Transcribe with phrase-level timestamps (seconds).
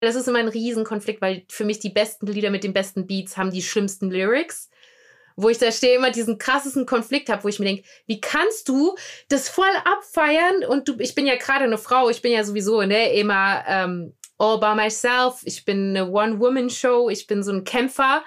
[0.00, 3.36] Das ist immer ein Riesenkonflikt, weil für mich die besten Lieder mit den besten Beats
[3.36, 4.70] haben die schlimmsten Lyrics.
[5.38, 8.70] Wo ich da stehe, immer diesen krassesten Konflikt habe, wo ich mir denke, wie kannst
[8.70, 8.94] du
[9.28, 10.64] das voll abfeiern?
[10.66, 14.14] Und du, ich bin ja gerade eine Frau, ich bin ja sowieso ne, immer ähm,
[14.38, 18.24] all by myself, ich bin eine One-Woman-Show, ich bin so ein Kämpfer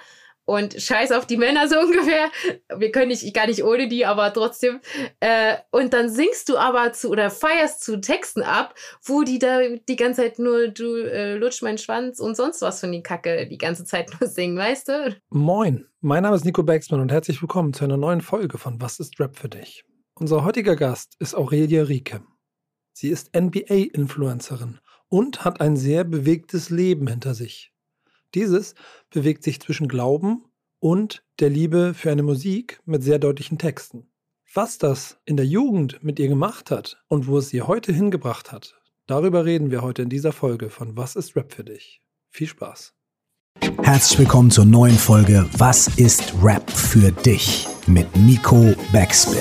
[0.50, 2.28] und scheiß auf die Männer so ungefähr.
[2.76, 4.80] Wir können nicht, gar nicht ohne die, aber trotzdem.
[5.20, 8.74] Äh, und dann singst du aber zu oder feierst zu Texten ab,
[9.04, 12.80] wo die da die ganze Zeit nur, du äh, lutsch meinen Schwanz und sonst was
[12.80, 15.16] von die Kacke die ganze Zeit nur singen, weißt du?
[15.30, 18.98] Moin, mein Name ist Nico Baxman und herzlich willkommen zu einer neuen Folge von Was
[18.98, 19.84] ist Rap für dich?
[20.14, 22.22] Unser heutiger Gast ist Aurelia Rieke.
[22.92, 27.72] Sie ist NBA-Influencerin und hat ein sehr bewegtes Leben hinter sich.
[28.34, 28.74] Dieses
[29.10, 30.44] bewegt sich zwischen Glauben
[30.80, 34.06] und der Liebe für eine Musik mit sehr deutlichen Texten.
[34.52, 38.50] Was das in der Jugend mit ihr gemacht hat und wo es sie heute hingebracht
[38.50, 42.00] hat, darüber reden wir heute in dieser Folge von Was ist Rap für dich?
[42.30, 42.94] Viel Spaß.
[43.82, 49.38] Herzlich willkommen zur neuen Folge Was ist Rap für dich mit Nico Backspin.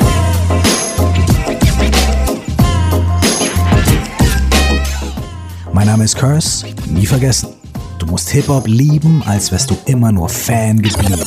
[5.74, 7.59] Mein Name ist Curse, nie vergessen.
[8.00, 11.20] Du musst Hip-Hop lieben, als wärst du immer nur Fan geblieben.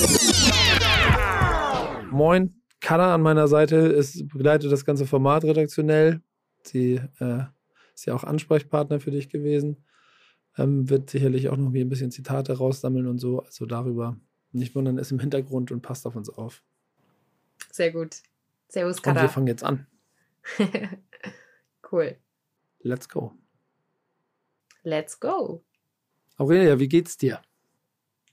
[2.10, 6.22] Moin, Kanna an meiner Seite ist, begleitet das ganze Format redaktionell.
[6.62, 7.42] Sie äh,
[7.94, 9.84] ist ja auch Ansprechpartner für dich gewesen.
[10.56, 13.40] Ähm, wird sicherlich auch noch ein bisschen Zitate raussammeln und so.
[13.40, 14.16] Also darüber
[14.52, 16.62] nicht wundern, ist im Hintergrund und passt auf uns auf.
[17.70, 18.16] Sehr gut.
[18.68, 19.20] Servus, Kanna.
[19.20, 19.86] Und wir fangen jetzt an.
[21.92, 22.16] cool.
[22.80, 23.32] Let's go.
[24.84, 25.62] Let's go.
[26.36, 27.40] Aurelia, wie geht's dir?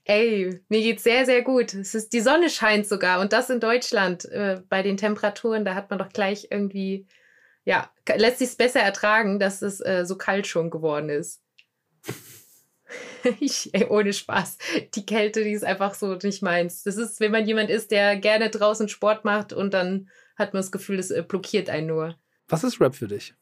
[0.04, 1.74] Ey, mir geht's sehr, sehr gut.
[1.74, 4.24] Es ist, die Sonne scheint sogar und das in Deutschland.
[4.24, 7.06] Äh, bei den Temperaturen, da hat man doch gleich irgendwie,
[7.64, 11.42] ja, lässt sich besser ertragen, dass es äh, so kalt schon geworden ist.
[13.40, 14.58] ich, ey, ohne Spaß.
[14.94, 16.82] Die Kälte, die ist einfach so nicht meins.
[16.82, 20.62] Das ist, wenn man jemand ist, der gerne draußen Sport macht und dann hat man
[20.62, 22.18] das Gefühl, es äh, blockiert einen nur.
[22.48, 23.34] Was ist Rap für dich?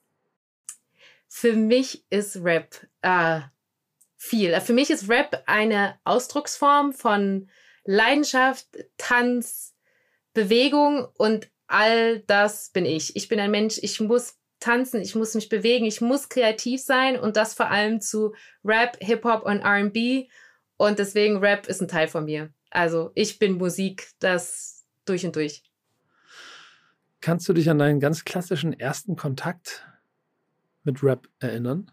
[1.28, 3.41] Für mich ist Rap, äh,
[4.19, 4.61] viel.
[4.61, 7.49] Für mich ist Rap eine Ausdrucksform von
[7.84, 8.67] Leidenschaft,
[8.99, 9.75] Tanz,
[10.34, 13.17] Bewegung und all das bin ich.
[13.17, 17.19] Ich bin ein Mensch, ich muss tanzen, ich muss mich bewegen, ich muss kreativ sein
[17.19, 18.34] und das vor allem zu
[18.65, 20.28] Rap, Hip-Hop und RB.
[20.77, 22.53] Und deswegen Rap ist ein Teil von mir.
[22.71, 25.62] Also ich bin Musik, das durch und durch.
[27.21, 29.87] Kannst du dich an deinen ganz klassischen ersten Kontakt
[30.83, 31.91] mit Rap erinnern?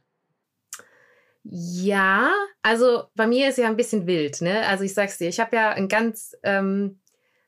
[1.48, 2.32] Ja,
[2.64, 4.68] also bei mir ist ja ein bisschen wild, ne?
[4.68, 7.00] Also ich sag's dir, ich habe ja ein ganz, ähm,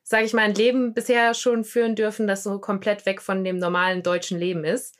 [0.03, 3.57] sage ich mal, ein Leben bisher schon führen dürfen, das so komplett weg von dem
[3.57, 4.95] normalen deutschen Leben ist.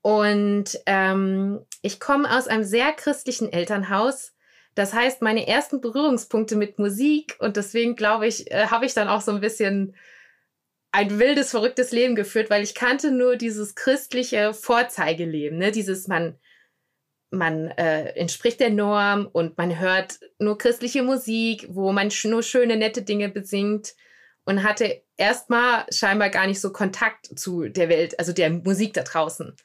[0.00, 4.34] Und ähm, ich komme aus einem sehr christlichen Elternhaus.
[4.74, 9.08] Das heißt, meine ersten Berührungspunkte mit Musik und deswegen glaube ich, äh, habe ich dann
[9.08, 9.94] auch so ein bisschen
[10.90, 15.70] ein wildes, verrücktes Leben geführt, weil ich kannte nur dieses christliche Vorzeigeleben, ne?
[15.70, 16.38] Dieses man
[17.32, 22.42] man äh, entspricht der Norm und man hört nur christliche Musik, wo man sch nur
[22.42, 23.94] schöne, nette Dinge besingt
[24.44, 29.02] und hatte erstmal scheinbar gar nicht so Kontakt zu der Welt, also der Musik da
[29.02, 29.56] draußen.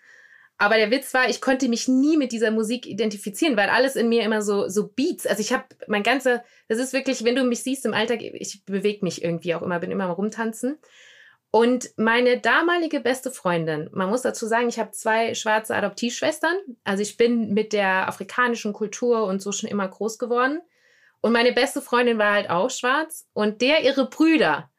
[0.60, 4.10] Aber der Witz war, ich konnte mich nie mit dieser Musik identifizieren, weil alles in
[4.10, 5.28] mir immer so so Beats.
[5.28, 8.64] Also ich habe mein ganze, das ist wirklich, wenn du mich siehst im Alltag, ich
[8.66, 10.80] bewege mich irgendwie auch immer, bin immer mal rumtanzen.
[11.58, 16.56] Und meine damalige beste Freundin, man muss dazu sagen, ich habe zwei schwarze Adoptivschwestern.
[16.84, 20.62] Also ich bin mit der afrikanischen Kultur und so schon immer groß geworden.
[21.20, 23.26] Und meine beste Freundin war halt auch schwarz.
[23.34, 24.70] Und der, ihre Brüder,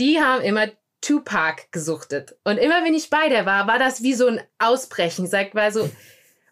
[0.00, 0.68] die haben immer
[1.02, 2.38] Tupac gesuchtet.
[2.44, 5.26] Und immer wenn ich bei der war, war das wie so ein Ausbrechen.
[5.26, 5.86] Sag mal so,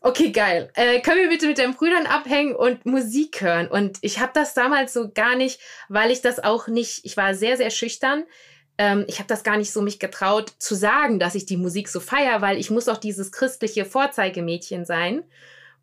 [0.02, 0.70] okay, geil.
[0.75, 3.69] Äh, können wir bitte mit deinen Brüdern abhängen und Musik hören?
[3.69, 5.58] Und ich habe das damals so gar nicht,
[5.88, 8.25] weil ich das auch nicht, ich war sehr, sehr schüchtern
[8.78, 11.88] ähm, ich habe das gar nicht so mich getraut zu sagen, dass ich die Musik
[11.88, 15.22] so feier, weil ich muss auch dieses christliche Vorzeigemädchen sein.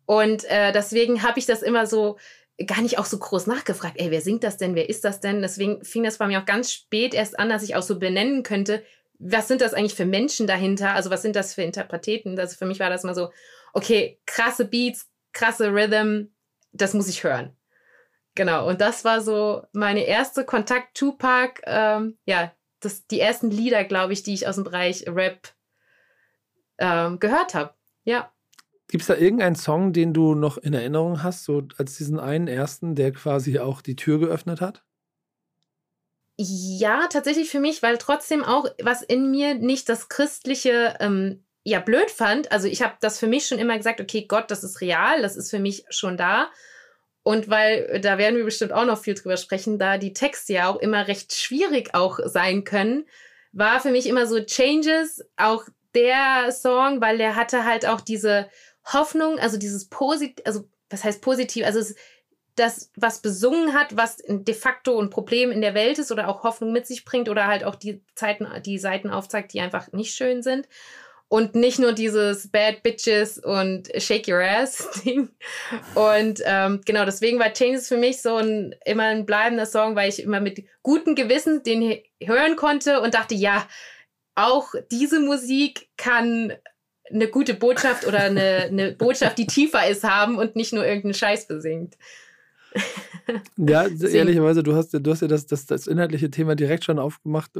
[0.06, 2.18] Und äh, deswegen habe ich das immer so
[2.66, 5.42] gar nicht auch so groß nachgefragt, ey, wer singt das denn, wer ist das denn?
[5.42, 8.42] Deswegen fing das bei mir auch ganz spät erst an, dass ich auch so benennen
[8.42, 8.82] könnte,
[9.18, 10.94] was sind das eigentlich für Menschen dahinter?
[10.94, 12.38] Also was sind das für Interpreteten?
[12.38, 13.30] Also für mich war das mal so,
[13.72, 16.32] okay, krasse Beats, krasse Rhythm,
[16.72, 17.56] das muss ich hören.
[18.34, 22.52] Genau, und das war so meine erste Kontakt Tupac, ähm, ja,
[22.84, 25.54] das, die ersten Lieder, glaube ich, die ich aus dem Bereich Rap
[26.78, 27.74] ähm, gehört habe.
[28.04, 28.32] Ja.
[28.88, 32.48] Gibt es da irgendeinen Song, den du noch in Erinnerung hast, so als diesen einen
[32.48, 34.84] ersten, der quasi auch die Tür geöffnet hat?
[36.36, 41.80] Ja, tatsächlich für mich, weil trotzdem auch was in mir nicht das Christliche ähm, ja
[41.80, 42.50] blöd fand.
[42.50, 45.36] Also ich habe das für mich schon immer gesagt, okay, Gott, das ist real, das
[45.36, 46.50] ist für mich schon da.
[47.22, 50.68] Und weil, da werden wir bestimmt auch noch viel drüber sprechen, da die Texte ja
[50.68, 53.06] auch immer recht schwierig auch sein können,
[53.52, 55.64] war für mich immer so Changes auch
[55.94, 58.48] der Song, weil der hatte halt auch diese
[58.92, 61.94] Hoffnung, also dieses positiv, also was heißt positiv, also es,
[62.56, 66.42] das, was besungen hat, was de facto ein Problem in der Welt ist oder auch
[66.42, 70.14] Hoffnung mit sich bringt oder halt auch die Zeiten, die Seiten aufzeigt, die einfach nicht
[70.14, 70.68] schön sind.
[71.32, 75.30] Und nicht nur dieses Bad Bitches und Shake Your Ass Ding.
[75.94, 80.10] Und ähm, genau, deswegen war Changes für mich so ein immer ein bleibender Song, weil
[80.10, 83.66] ich immer mit gutem Gewissen den hören konnte und dachte, ja,
[84.34, 86.52] auch diese Musik kann
[87.10, 91.14] eine gute Botschaft oder eine, eine Botschaft, die tiefer ist, haben und nicht nur irgendeinen
[91.14, 91.96] Scheiß besingt.
[93.56, 97.50] Ja, ehrlicherweise, du hast, du hast ja das, das, das inhaltliche Thema direkt schon aufgemacht.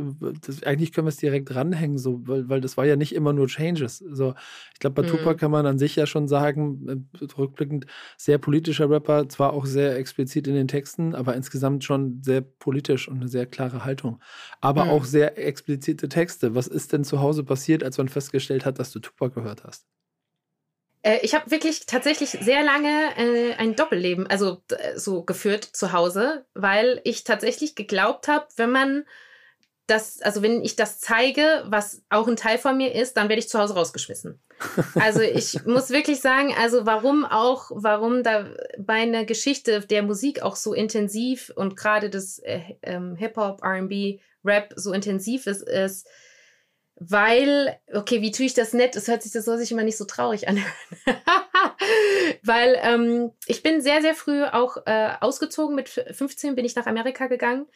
[0.45, 3.33] Das, eigentlich können wir es direkt ranhängen, so, weil, weil das war ja nicht immer
[3.33, 3.99] nur Changes.
[3.99, 4.35] So,
[4.73, 5.13] ich glaube, bei mhm.
[5.13, 7.87] Tupac kann man an sich ja schon sagen, äh, rückblickend,
[8.17, 13.09] sehr politischer Rapper, zwar auch sehr explizit in den Texten, aber insgesamt schon sehr politisch
[13.09, 14.21] und eine sehr klare Haltung.
[14.61, 14.91] Aber mhm.
[14.91, 16.55] auch sehr explizite Texte.
[16.55, 19.87] Was ist denn zu Hause passiert, als man festgestellt hat, dass du Tupac gehört hast?
[21.03, 25.93] Äh, ich habe wirklich tatsächlich sehr lange äh, ein Doppelleben, also äh, so geführt zu
[25.93, 29.05] Hause, weil ich tatsächlich geglaubt habe, wenn man
[29.89, 33.41] das, also wenn ich das zeige, was auch ein Teil von mir ist, dann werde
[33.41, 34.41] ich zu Hause rausgeschmissen.
[34.95, 38.49] Also ich muss wirklich sagen, also warum auch, warum da
[38.87, 44.73] meine Geschichte der Musik auch so intensiv und gerade das äh, ähm, Hip-Hop, RB, Rap
[44.77, 46.09] so intensiv ist, ist,
[47.11, 48.95] weil, okay, wie tue ich das nett?
[48.95, 50.73] Es hört sich, das soll sich immer nicht so traurig anhören.
[52.43, 55.75] weil ähm, ich bin sehr, sehr früh auch äh, ausgezogen.
[55.75, 57.67] Mit 15 bin ich nach Amerika gegangen.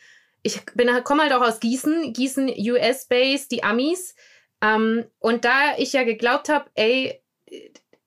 [0.43, 4.15] Ich bin komme halt auch aus Gießen, Gießen US-Base, die Amis.
[4.63, 7.21] Ähm, und da ich ja geglaubt habe, ey,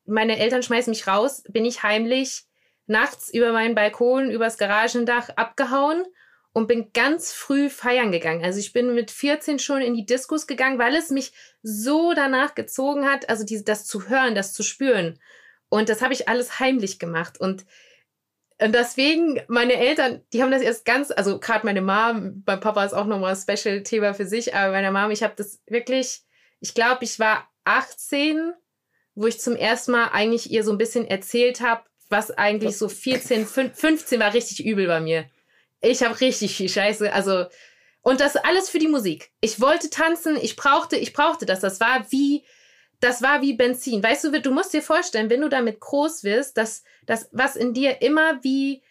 [0.06, 2.44] meine Eltern schmeißen mich raus, bin ich heimlich
[2.88, 6.06] nachts über meinen Balkon, übers Garagendach abgehauen
[6.54, 8.44] und bin ganz früh feiern gegangen.
[8.44, 11.32] Also ich bin mit 14 schon in die Diskus gegangen, weil es mich
[11.62, 15.20] so danach gezogen hat, also diese, das zu hören, das zu spüren.
[15.70, 17.40] Und das habe ich alles heimlich gemacht.
[17.40, 17.66] Und,
[18.60, 22.84] und deswegen, meine Eltern, die haben das erst ganz, also gerade meine Mom, mein Papa
[22.84, 26.24] ist auch nochmal ein Special-Thema für sich, aber meine Mom, ich habe das wirklich,
[26.60, 28.54] ich glaube, ich war 18,
[29.14, 32.90] wo ich zum ersten Mal eigentlich ihr so ein bisschen erzählt habe, was eigentlich so
[32.90, 35.30] 14, 15 war richtig übel bei mir.
[35.82, 37.12] Ich habe richtig viel Scheiße.
[37.14, 37.46] Also,
[38.02, 39.32] und das alles für die Musik.
[39.42, 41.60] Ich wollte tanzen, ich brauchte, ich brauchte das.
[41.60, 42.46] Das war wie,
[43.00, 44.04] das war wie Benzin.
[44.04, 47.74] Weißt du, du musst dir vorstellen, wenn du damit groß wirst, dass das, was in
[47.74, 48.82] dir immer wie,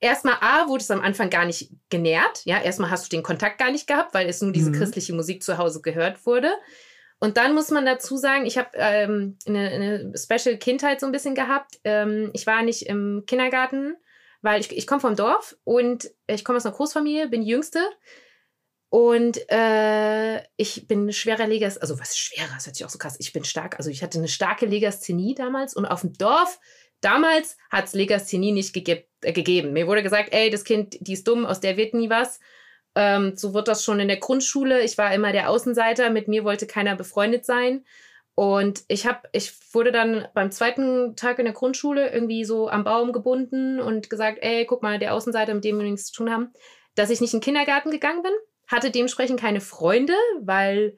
[0.00, 2.42] erstmal A, wurde es am Anfang gar nicht genährt.
[2.44, 4.74] Ja, erstmal hast du den Kontakt gar nicht gehabt, weil es nur diese mhm.
[4.74, 6.52] christliche Musik zu Hause gehört wurde.
[7.20, 11.12] Und dann muss man dazu sagen, ich habe ähm, eine, eine Special Kindheit so ein
[11.12, 11.80] bisschen gehabt.
[11.84, 13.96] Ähm, ich war nicht im Kindergarten
[14.44, 17.80] weil ich, ich komme vom Dorf und ich komme aus einer Großfamilie, bin die Jüngste.
[18.90, 23.16] Und äh, ich bin schwerer Legas, also was schwerer, das hört sich auch so krass.
[23.18, 26.60] Ich bin stark, also ich hatte eine starke Legasthenie damals und auf dem Dorf,
[27.00, 29.72] damals hat es Legasthenie nicht gegeb, äh, gegeben.
[29.72, 32.38] Mir wurde gesagt, ey, das Kind, die ist dumm, aus der wird nie was.
[32.94, 34.82] Ähm, so wird das schon in der Grundschule.
[34.82, 37.84] Ich war immer der Außenseiter, mit mir wollte keiner befreundet sein.
[38.34, 42.82] Und ich habe, ich wurde dann beim zweiten Tag in der Grundschule irgendwie so am
[42.82, 46.30] Baum gebunden und gesagt, ey, guck mal, der Außenseiter, mit dem wir nichts zu tun
[46.32, 46.52] haben,
[46.96, 48.32] dass ich nicht in den Kindergarten gegangen bin,
[48.66, 50.96] hatte dementsprechend keine Freunde, weil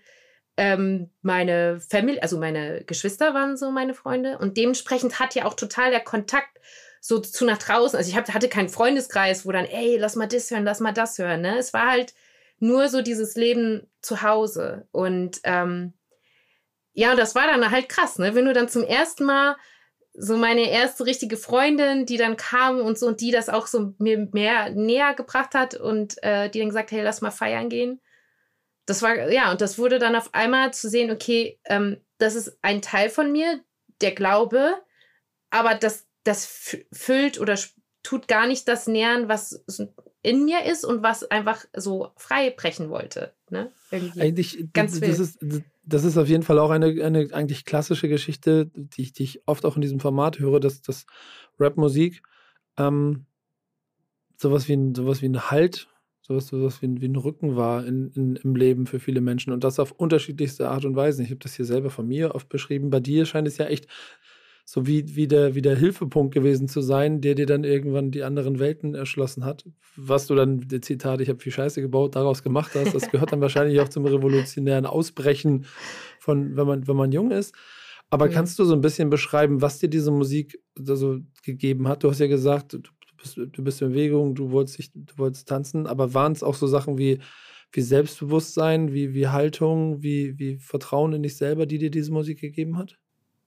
[0.56, 5.54] ähm, meine Family, also meine Geschwister waren so meine Freunde und dementsprechend hat ja auch
[5.54, 6.58] total der Kontakt
[7.00, 7.96] so zu nach draußen.
[7.96, 10.92] Also ich hab, hatte keinen Freundeskreis, wo dann, ey, lass mal das hören, lass mal
[10.92, 11.42] das hören.
[11.42, 11.58] Ne?
[11.58, 12.14] Es war halt
[12.58, 15.92] nur so dieses Leben zu Hause und ähm,
[16.96, 18.34] ja, und das war dann halt krass, ne?
[18.34, 19.56] Wenn du dann zum ersten Mal
[20.14, 23.92] so meine erste richtige Freundin, die dann kam und so und die das auch so
[23.98, 28.00] mir mehr näher gebracht hat und äh, die dann gesagt, hey, lass mal feiern gehen.
[28.86, 32.56] Das war, ja, und das wurde dann auf einmal zu sehen, okay, ähm, das ist
[32.62, 33.60] ein Teil von mir,
[34.00, 34.74] der Glaube,
[35.50, 36.46] aber das, das
[36.92, 37.58] füllt oder
[38.02, 39.62] tut gar nicht das nähern, was
[40.22, 43.34] in mir ist und was einfach so frei brechen wollte.
[43.50, 43.70] Ne?
[43.90, 44.22] Irgendwie.
[44.22, 45.38] Eigentlich, ganz das, ist,
[45.86, 49.42] das ist auf jeden Fall auch eine, eine eigentlich klassische Geschichte, die ich, die ich
[49.46, 51.06] oft auch in diesem Format höre, dass, dass
[51.60, 52.22] Rap-Musik
[52.76, 53.24] ähm,
[54.36, 55.88] sowas, wie ein, sowas wie ein Halt,
[56.22, 59.52] sowas, sowas wie, ein, wie ein Rücken war in, in, im Leben für viele Menschen
[59.52, 61.22] und das auf unterschiedlichste Art und Weise.
[61.22, 62.90] Ich habe das hier selber von mir oft beschrieben.
[62.90, 63.86] Bei dir scheint es ja echt
[64.68, 68.24] so wie, wie, der, wie der Hilfepunkt gewesen zu sein, der dir dann irgendwann die
[68.24, 69.64] anderen Welten erschlossen hat.
[69.94, 73.30] Was du dann, der Zitat, ich habe viel Scheiße gebaut, daraus gemacht hast, das gehört
[73.30, 75.66] dann wahrscheinlich auch zum revolutionären Ausbrechen
[76.18, 77.54] von, wenn man, wenn man jung ist.
[78.10, 78.32] Aber mhm.
[78.32, 82.02] kannst du so ein bisschen beschreiben, was dir diese Musik so gegeben hat?
[82.02, 82.80] Du hast ja gesagt, du
[83.16, 86.56] bist, du bist in Bewegung, du wolltest, dich, du wolltest tanzen, aber waren es auch
[86.56, 87.20] so Sachen wie,
[87.70, 92.40] wie Selbstbewusstsein, wie, wie Haltung, wie, wie Vertrauen in dich selber, die dir diese Musik
[92.40, 92.98] gegeben hat?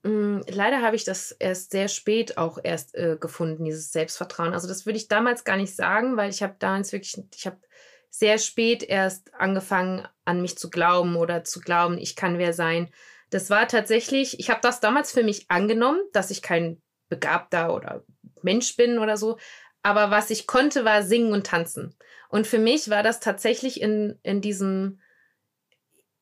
[0.03, 4.53] Mm, leider habe ich das erst sehr spät auch erst äh, gefunden, dieses Selbstvertrauen.
[4.53, 7.57] Also das würde ich damals gar nicht sagen, weil ich habe damals wirklich, ich habe
[8.09, 12.89] sehr spät erst angefangen, an mich zu glauben oder zu glauben, ich kann wer sein.
[13.29, 18.03] Das war tatsächlich, ich habe das damals für mich angenommen, dass ich kein begabter oder
[18.41, 19.37] Mensch bin oder so.
[19.83, 21.95] Aber was ich konnte, war singen und tanzen.
[22.29, 24.99] Und für mich war das tatsächlich in, in diesem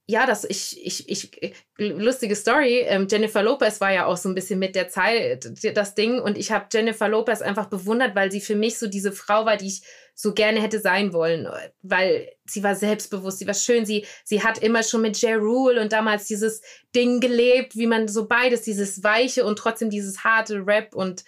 [0.10, 2.80] ja, das ich, ich, ich, lustige Story.
[2.88, 6.38] Ähm, Jennifer Lopez war ja auch so ein bisschen mit der Zeit das Ding und
[6.38, 9.68] ich habe Jennifer Lopez einfach bewundert, weil sie für mich so diese Frau war, die
[9.68, 9.82] ich
[10.16, 11.48] so gerne hätte sein wollen,
[11.82, 15.38] weil sie war selbstbewusst, sie war schön, sie, sie hat immer schon mit J.
[15.38, 16.62] Rule und damals dieses
[16.96, 21.26] Ding gelebt, wie man so beides, dieses weiche und trotzdem dieses harte Rap und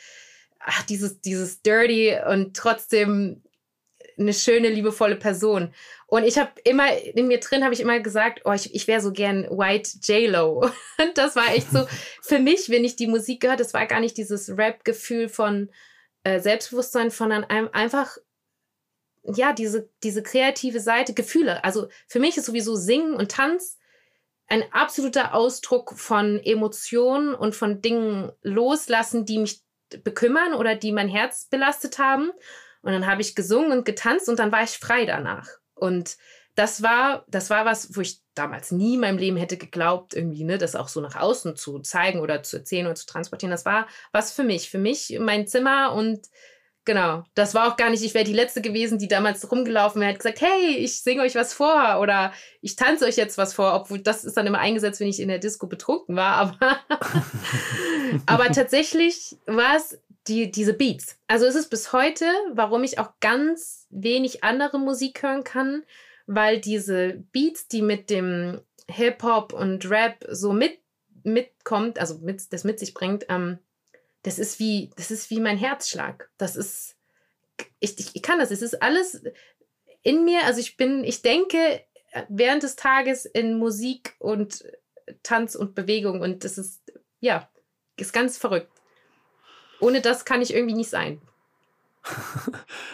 [0.60, 3.44] ach, dieses, dieses Dirty und trotzdem
[4.20, 5.74] eine schöne, liebevolle Person.
[6.08, 9.02] Und ich habe immer, in mir drin habe ich immer gesagt, oh, ich, ich wäre
[9.02, 10.62] so gern White J-Lo.
[11.00, 11.86] Und das war echt so,
[12.22, 15.70] für mich, wenn ich die Musik gehört, das war gar nicht dieses Rap-Gefühl von
[16.24, 18.18] äh, Selbstbewusstsein, sondern einfach,
[19.24, 21.64] ja, diese, diese kreative Seite, Gefühle.
[21.64, 23.78] Also für mich ist sowieso Singen und Tanz
[24.48, 29.62] ein absoluter Ausdruck von Emotionen und von Dingen loslassen, die mich
[30.04, 32.32] bekümmern oder die mein Herz belastet haben.
[32.82, 35.48] Und dann habe ich gesungen und getanzt und dann war ich frei danach.
[35.76, 36.18] Und
[36.56, 40.44] das war, das war was, wo ich damals nie in meinem Leben hätte geglaubt, irgendwie,
[40.44, 43.52] ne, das auch so nach außen zu zeigen oder zu erzählen oder zu transportieren.
[43.52, 46.28] Das war was für mich, für mich, mein Zimmer und
[46.84, 50.12] genau, das war auch gar nicht, ich wäre die Letzte gewesen, die damals rumgelaufen wäre,
[50.12, 53.74] hat gesagt, hey, ich singe euch was vor oder ich tanze euch jetzt was vor,
[53.74, 56.80] obwohl das ist dann immer eingesetzt, wenn ich in der Disco betrunken war, aber,
[58.26, 59.98] aber tatsächlich war es
[60.30, 61.20] die, diese Beats.
[61.28, 65.84] Also es ist bis heute, warum ich auch ganz wenig andere Musik hören kann,
[66.28, 70.80] weil diese Beats, die mit dem Hip-Hop und Rap so mit,
[71.24, 73.60] mitkommt, also mit, das mit sich bringt, ähm,
[74.24, 76.30] das ist wie, das ist wie mein Herzschlag.
[76.38, 76.96] Das ist,
[77.80, 79.24] ich, ich, ich kann das, es ist alles
[80.04, 81.84] in mir, also ich bin, ich denke
[82.28, 84.66] während des Tages in Musik und
[85.24, 86.82] Tanz und Bewegung und das ist,
[87.20, 87.50] ja,
[87.98, 88.72] ist ganz verrückt.
[89.80, 91.20] Ohne das kann ich irgendwie nicht sein.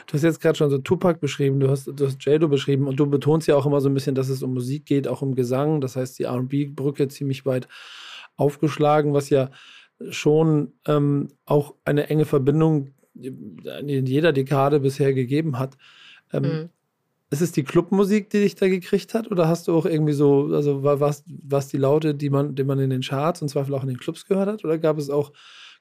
[0.08, 3.00] du hast jetzt gerade schon so Tupac beschrieben, du hast, du hast Jado beschrieben und
[3.00, 5.36] du betonst ja auch immer so ein bisschen, dass es um Musik geht, auch um
[5.36, 5.82] Gesang.
[5.82, 7.68] Das heißt, die RB-Brücke ziemlich weit
[8.36, 9.50] aufgeschlagen, was ja
[10.10, 15.78] schon ähm, auch eine enge Verbindung in jeder Dekade bisher gegeben hat.
[16.34, 16.70] Ähm, mhm.
[17.30, 19.32] Ist es die Clubmusik, die dich da gekriegt hat?
[19.32, 22.80] Oder hast du auch irgendwie so, also war was die Laute, die man, die man
[22.80, 24.64] in den Charts und Zweifel auch in den Clubs gehört hat?
[24.66, 25.32] Oder gab es auch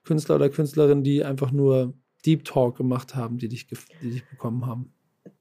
[0.04, 1.94] Künstler oder Künstlerinnen, die einfach nur
[2.24, 4.92] Deep Talk gemacht haben, die dich, die dich bekommen haben?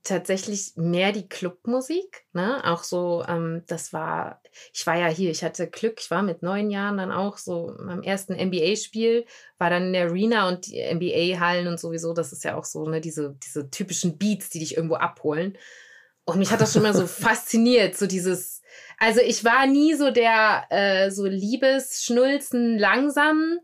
[0.04, 2.62] Tatsächlich mehr die Clubmusik, ne?
[2.66, 4.42] Auch so, ähm, das war,
[4.74, 7.76] ich war ja hier, ich hatte Glück, ich war mit neun Jahren dann auch so
[7.78, 9.26] beim ersten NBA-Spiel,
[9.58, 12.88] war dann in der Arena und die NBA-Hallen und sowieso, das ist ja auch so,
[12.88, 15.58] ne, diese, diese typischen Beats, die dich irgendwo abholen.
[16.26, 18.62] Und mich hat das schon mal so fasziniert, so dieses,
[18.98, 23.60] also ich war nie so der äh, so Liebesschnulzen langsam,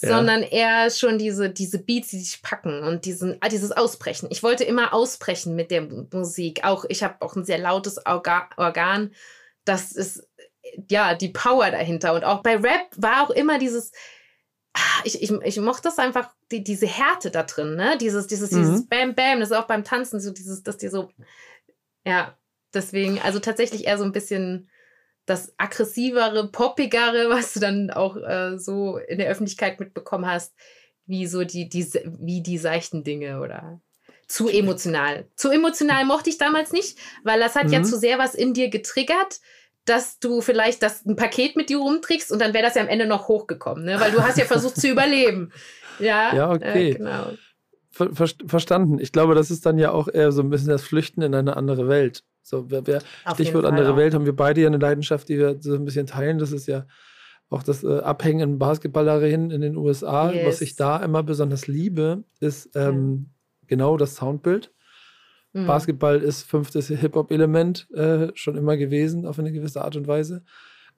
[0.00, 4.28] sondern eher schon diese, diese Beats, die dich packen und diesen, ah, dieses Ausbrechen.
[4.30, 6.64] Ich wollte immer ausbrechen mit der Musik.
[6.64, 9.12] Auch ich habe auch ein sehr lautes Organ.
[9.64, 10.28] Das ist
[10.88, 12.14] ja die Power dahinter.
[12.14, 13.92] Und auch bei Rap war auch immer dieses,
[14.74, 17.98] ah, ich, ich, ich mochte das einfach, die, diese Härte da drin, ne?
[17.98, 18.58] Dieses, dieses, mhm.
[18.58, 21.10] dieses Bam Bam, das ist auch beim Tanzen so dieses, dass die so,
[22.04, 22.38] ja,
[22.72, 24.70] deswegen, also tatsächlich eher so ein bisschen
[25.28, 30.54] das aggressivere, poppigere, was du dann auch äh, so in der Öffentlichkeit mitbekommen hast,
[31.06, 31.86] wie so die, die,
[32.20, 33.80] wie die seichten Dinge oder
[34.26, 35.26] zu emotional.
[35.36, 37.72] Zu emotional mochte ich damals nicht, weil das hat mhm.
[37.72, 39.40] ja zu sehr was in dir getriggert,
[39.86, 42.88] dass du vielleicht das ein Paket mit dir rumträgst und dann wäre das ja am
[42.88, 43.98] Ende noch hochgekommen, ne?
[43.98, 45.50] weil du hast ja versucht zu überleben.
[45.98, 46.90] Ja, ja okay.
[46.90, 47.32] Äh, genau.
[47.90, 48.98] Ver verstanden.
[49.00, 51.56] Ich glaube, das ist dann ja auch eher so ein bisschen das Flüchten in eine
[51.56, 52.22] andere Welt.
[52.48, 53.02] So, wer, wer
[53.34, 56.38] Stichwort andere Welt, haben wir beide ja eine Leidenschaft, die wir so ein bisschen teilen.
[56.38, 56.86] Das ist ja
[57.50, 60.32] auch das äh, Abhängen in Basketballerinnen in den USA.
[60.32, 60.46] Yes.
[60.46, 63.66] Was ich da immer besonders liebe, ist ähm, ja.
[63.68, 64.72] genau das Soundbild.
[65.52, 65.66] Mhm.
[65.66, 70.42] Basketball ist fünftes Hip-Hop-Element äh, schon immer gewesen, auf eine gewisse Art und Weise.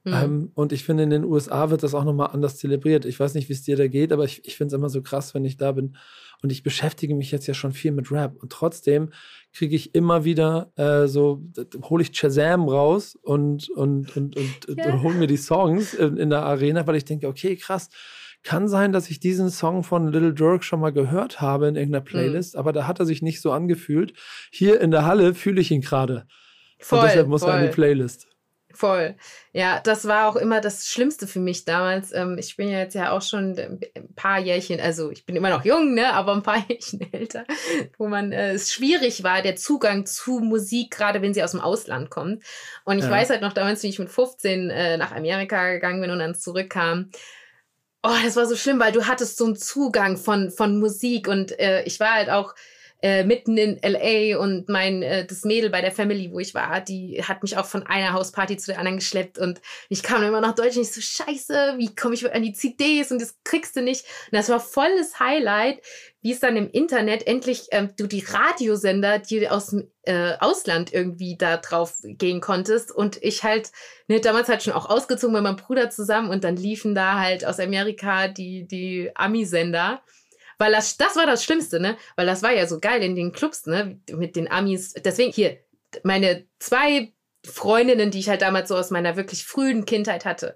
[0.05, 0.13] Mhm.
[0.13, 3.05] Ähm, und ich finde, in den USA wird das auch nochmal anders zelebriert.
[3.05, 5.03] Ich weiß nicht, wie es dir da geht, aber ich, ich finde es immer so
[5.03, 5.97] krass, wenn ich da bin
[6.43, 8.37] Und ich beschäftige mich jetzt ja schon viel mit Rap.
[8.37, 9.11] Und trotzdem
[9.53, 11.43] kriege ich immer wieder äh, so,
[11.83, 14.87] hole ich Shazam raus und, und, und, und, ja.
[14.93, 17.89] und hole mir die Songs in, in der Arena, weil ich denke, okay, krass.
[18.43, 22.01] Kann sein, dass ich diesen Song von Little Dirk schon mal gehört habe in irgendeiner
[22.01, 22.07] mhm.
[22.09, 22.61] Playlist, mhm.
[22.61, 24.15] aber da hat er sich nicht so angefühlt.
[24.51, 26.27] Hier in der Halle fühle ich ihn gerade.
[26.91, 27.51] Und deshalb muss voll.
[27.51, 28.30] er in die Playlist.
[28.73, 29.17] Voll.
[29.53, 32.13] Ja, das war auch immer das Schlimmste für mich damals.
[32.13, 35.51] Ähm, ich bin ja jetzt ja auch schon ein paar Jährchen, also ich bin immer
[35.51, 37.45] noch jung, ne, aber ein paar Jährchen älter,
[37.99, 41.61] wo man äh, es schwierig war, der Zugang zu Musik, gerade wenn sie aus dem
[41.61, 42.45] Ausland kommt.
[42.85, 43.11] Und ich ja.
[43.11, 46.35] weiß halt noch damals, wie ich mit 15 äh, nach Amerika gegangen bin und dann
[46.35, 47.11] zurückkam.
[48.03, 51.59] Oh, das war so schlimm, weil du hattest so einen Zugang von, von Musik und
[51.59, 52.55] äh, ich war halt auch
[53.03, 56.81] äh, mitten in LA und mein äh, das Mädel bei der Family, wo ich war,
[56.81, 60.41] die hat mich auch von einer Hausparty zu der anderen geschleppt und ich kam immer
[60.41, 63.83] nach Deutschland ich so scheiße, wie komme ich an die CDs und das kriegst du
[63.83, 64.05] nicht.
[64.31, 65.81] Und das war volles Highlight,
[66.23, 70.93] wie es dann im Internet endlich ähm, du die Radiosender, die aus dem äh, Ausland
[70.93, 73.71] irgendwie da drauf gehen konntest und ich halt
[74.09, 77.45] ne, damals halt schon auch ausgezogen mit meinem Bruder zusammen und dann liefen da halt
[77.45, 80.03] aus Amerika die die Ami-Sender
[80.61, 81.97] weil das, das war das Schlimmste, ne?
[82.17, 83.99] Weil das war ja so geil in den Clubs, ne?
[84.13, 84.93] Mit den Amis.
[84.93, 85.57] Deswegen hier,
[86.03, 87.15] meine zwei
[87.47, 90.55] Freundinnen, die ich halt damals so aus meiner wirklich frühen Kindheit hatte.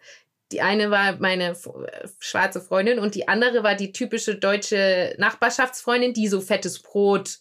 [0.52, 6.12] Die eine war meine äh, schwarze Freundin und die andere war die typische deutsche Nachbarschaftsfreundin,
[6.12, 7.38] die so fettes Brot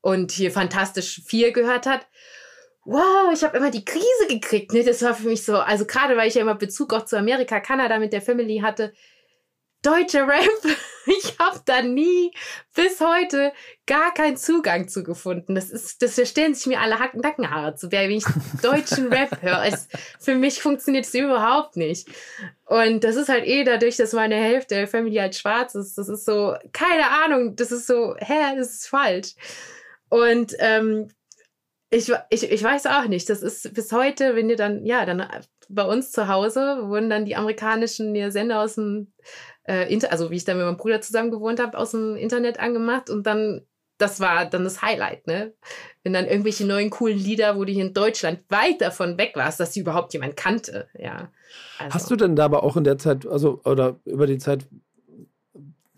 [0.00, 2.08] und hier fantastisch viel gehört hat.
[2.84, 4.72] Wow, ich habe immer die Krise gekriegt.
[4.72, 4.82] Ne?
[4.82, 7.60] Das war für mich so, also gerade weil ich ja immer Bezug auch zu Amerika,
[7.60, 8.92] Kanada mit der Family hatte,
[9.82, 10.48] deutsche Rap.
[11.06, 12.30] Ich habe da nie
[12.74, 13.52] bis heute
[13.86, 15.54] gar keinen Zugang zu gefunden.
[15.54, 18.24] Das ist, das stellen sich mir alle Nackenhaare zu, wenn ich
[18.62, 19.64] deutschen Rap höre.
[19.64, 19.88] Es,
[20.20, 22.06] für mich funktioniert es überhaupt nicht.
[22.66, 25.96] Und das ist halt eh dadurch, dass meine Hälfte der Family halt schwarz ist.
[25.96, 29.34] Das ist so, keine Ahnung, das ist so, hä, das ist falsch.
[30.10, 31.08] Und ähm,
[31.88, 33.28] ich, ich, ich weiß auch nicht.
[33.28, 35.26] Das ist bis heute, wenn ihr dann, ja, dann
[35.70, 39.12] bei uns zu Hause wurden dann die amerikanischen Sender aus dem
[39.64, 43.08] äh, also wie ich dann mit meinem Bruder zusammen gewohnt habe, aus dem Internet angemacht
[43.08, 43.62] und dann,
[43.98, 45.52] das war dann das Highlight, ne?
[46.02, 49.60] Wenn dann irgendwelche neuen coolen Lieder, wo du hier in Deutschland weit davon weg warst,
[49.60, 51.30] dass sie überhaupt jemand kannte, ja.
[51.78, 51.94] Also.
[51.94, 54.66] Hast du denn da aber auch in der Zeit, also oder über die Zeit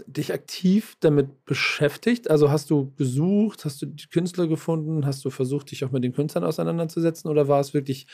[0.07, 2.29] dich aktiv damit beschäftigt?
[2.31, 6.05] Also hast du gesucht, hast du die Künstler gefunden, hast du versucht, dich auch mit
[6.05, 8.07] den Künstlern auseinanderzusetzen oder war es wirklich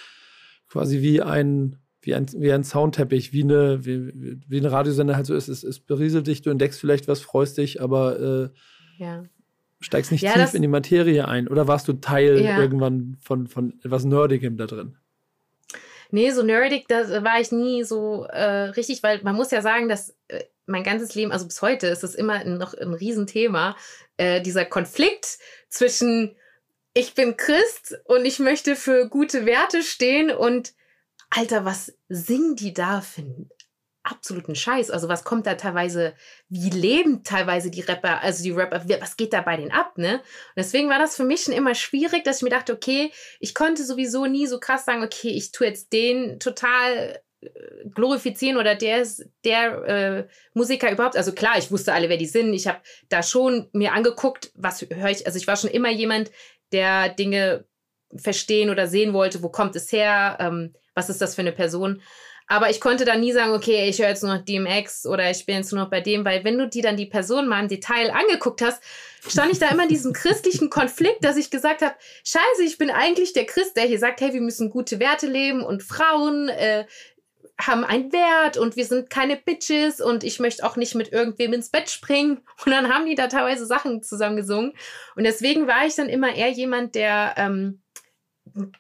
[0.68, 5.26] quasi wie ein wie ein, wie ein Soundteppich, wie eine, wie, wie ein Radiosender halt
[5.26, 5.48] so ist.
[5.48, 8.50] Es, es berieselt dich, du entdeckst vielleicht was, freust dich, aber
[8.98, 9.24] äh, ja.
[9.81, 11.48] steigst nicht ja, tief in die Materie ein.
[11.48, 12.59] Oder warst du Teil ja.
[12.59, 14.96] irgendwann von, von etwas Nerdigem da drin?
[16.11, 19.88] Nee, so nerdig, da war ich nie so äh, richtig, weil man muss ja sagen,
[19.88, 23.76] dass äh, mein ganzes Leben, also bis heute ist es immer noch ein Riesenthema,
[24.16, 26.35] äh, dieser Konflikt zwischen
[26.98, 30.74] ich bin Christ und ich möchte für gute Werte stehen und
[31.30, 33.50] Alter, was singen die da für einen
[34.02, 34.90] absoluten Scheiß?
[34.90, 36.14] Also was kommt da teilweise,
[36.48, 40.14] wie leben teilweise die Rapper, also die Rapper, was geht da bei denen ab, ne?
[40.14, 40.22] Und
[40.56, 43.84] deswegen war das für mich schon immer schwierig, dass ich mir dachte, okay, ich konnte
[43.84, 47.48] sowieso nie so krass sagen, okay, ich tue jetzt den total äh,
[47.94, 49.06] glorifizieren oder der
[49.44, 51.16] der äh, Musiker überhaupt.
[51.16, 52.52] Also klar, ich wusste alle, wer die sind.
[52.54, 55.26] Ich habe da schon mir angeguckt, was höre ich.
[55.26, 56.32] Also ich war schon immer jemand,
[56.72, 57.64] der Dinge
[58.16, 62.02] verstehen oder sehen wollte, wo kommt es her, ähm, was ist das für eine Person.
[62.50, 65.44] Aber ich konnte dann nie sagen, okay, ich höre jetzt nur noch DMX oder ich
[65.44, 67.68] bin jetzt nur noch bei dem, weil wenn du dir dann die Person mal im
[67.68, 68.83] Detail angeguckt hast,
[69.28, 72.90] stand ich da immer in diesem christlichen Konflikt, dass ich gesagt habe, scheiße, ich bin
[72.90, 76.87] eigentlich der Christ, der hier sagt, hey, wir müssen gute Werte leben und Frauen äh,
[77.60, 81.52] haben einen Wert und wir sind keine Bitches und ich möchte auch nicht mit irgendwem
[81.52, 82.40] ins Bett springen.
[82.64, 84.74] Und dann haben die da teilweise Sachen zusammen gesungen.
[85.16, 87.34] Und deswegen war ich dann immer eher jemand, der...
[87.36, 87.82] Ähm,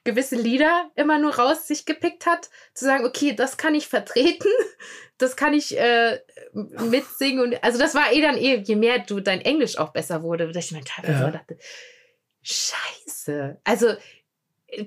[0.04, 4.48] gewisse Lieder immer nur raus sich gepickt hat, zu sagen, okay, das kann ich vertreten,
[5.18, 6.20] das kann ich äh,
[6.52, 7.40] mitsingen.
[7.40, 10.50] Und, also das war eh dann eh, je mehr du dein Englisch auch besser wurde,
[10.50, 11.30] dass ich mir teilweise ja.
[11.30, 11.58] dachte,
[12.42, 13.60] scheiße.
[13.64, 13.94] Also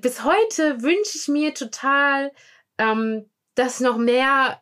[0.00, 2.32] bis heute wünsche ich mir total,
[2.78, 4.60] ähm, dass noch mehr,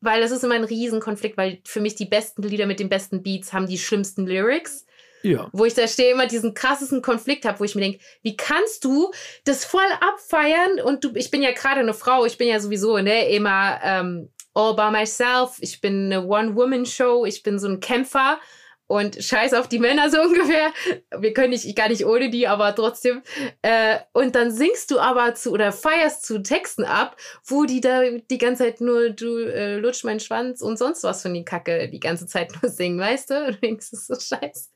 [0.00, 3.22] weil das ist immer ein Riesenkonflikt, weil für mich die besten Lieder mit den besten
[3.22, 4.86] Beats haben die schlimmsten Lyrics.
[5.22, 5.48] Ja.
[5.52, 8.84] Wo ich da stehe, immer diesen krassesten Konflikt habe, wo ich mir denke, wie kannst
[8.84, 9.10] du
[9.44, 10.80] das voll abfeiern?
[10.84, 14.28] Und du, ich bin ja gerade eine Frau, ich bin ja sowieso ne, immer ähm,
[14.52, 18.38] all by myself, ich bin eine One-Woman-Show, ich bin so ein Kämpfer
[18.86, 20.72] und scheiß auf die Männer so ungefähr.
[21.18, 23.22] Wir können nicht, gar nicht ohne die, aber trotzdem.
[23.62, 27.16] Äh, und dann singst du aber zu oder feierst zu Texten ab,
[27.46, 31.22] wo die da die ganze Zeit nur, du äh, lutsch meinen Schwanz und sonst was
[31.22, 33.46] von die Kacke die ganze Zeit nur singen, weißt du?
[33.46, 34.68] Und du denkst, das ist so scheiße.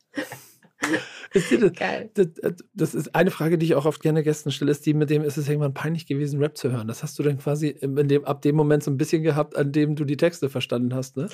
[1.34, 2.10] Ist das, Geil.
[2.14, 2.28] Das,
[2.72, 5.22] das, ist eine Frage, die ich auch oft gerne Gästen stelle, ist die, mit dem
[5.22, 6.86] ist es irgendwann peinlich gewesen, Rap zu hören.
[6.86, 9.96] Das hast du dann quasi dem, ab dem Moment so ein bisschen gehabt, an dem
[9.96, 11.28] du die Texte verstanden hast, ne?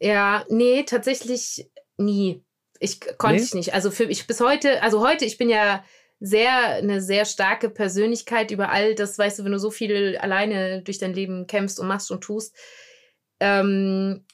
[0.00, 2.42] Ja, nee, tatsächlich nie.
[2.80, 3.42] Ich konnte nee?
[3.42, 3.74] ich nicht.
[3.74, 5.84] Also für ich bis heute, also heute, ich bin ja
[6.20, 10.82] sehr, eine sehr starke Persönlichkeit über all das, weißt du, wenn du so viel alleine
[10.82, 12.56] durch dein Leben kämpfst und machst und tust.
[13.40, 14.24] Ähm,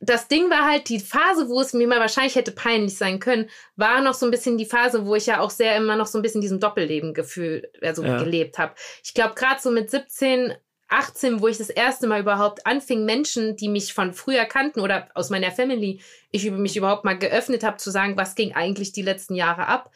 [0.00, 3.50] das Ding war halt, die Phase, wo es mir mal wahrscheinlich hätte peinlich sein können,
[3.76, 6.18] war noch so ein bisschen die Phase, wo ich ja auch sehr immer noch so
[6.18, 8.22] ein bisschen diesem Doppelleben gefühl, also ja.
[8.22, 8.74] gelebt habe.
[9.04, 10.54] Ich glaube, gerade so mit 17,
[10.88, 15.08] 18, wo ich das erste Mal überhaupt anfing, Menschen, die mich von früher kannten oder
[15.14, 19.02] aus meiner Family, ich mich überhaupt mal geöffnet habe, zu sagen, was ging eigentlich die
[19.02, 19.92] letzten Jahre ab.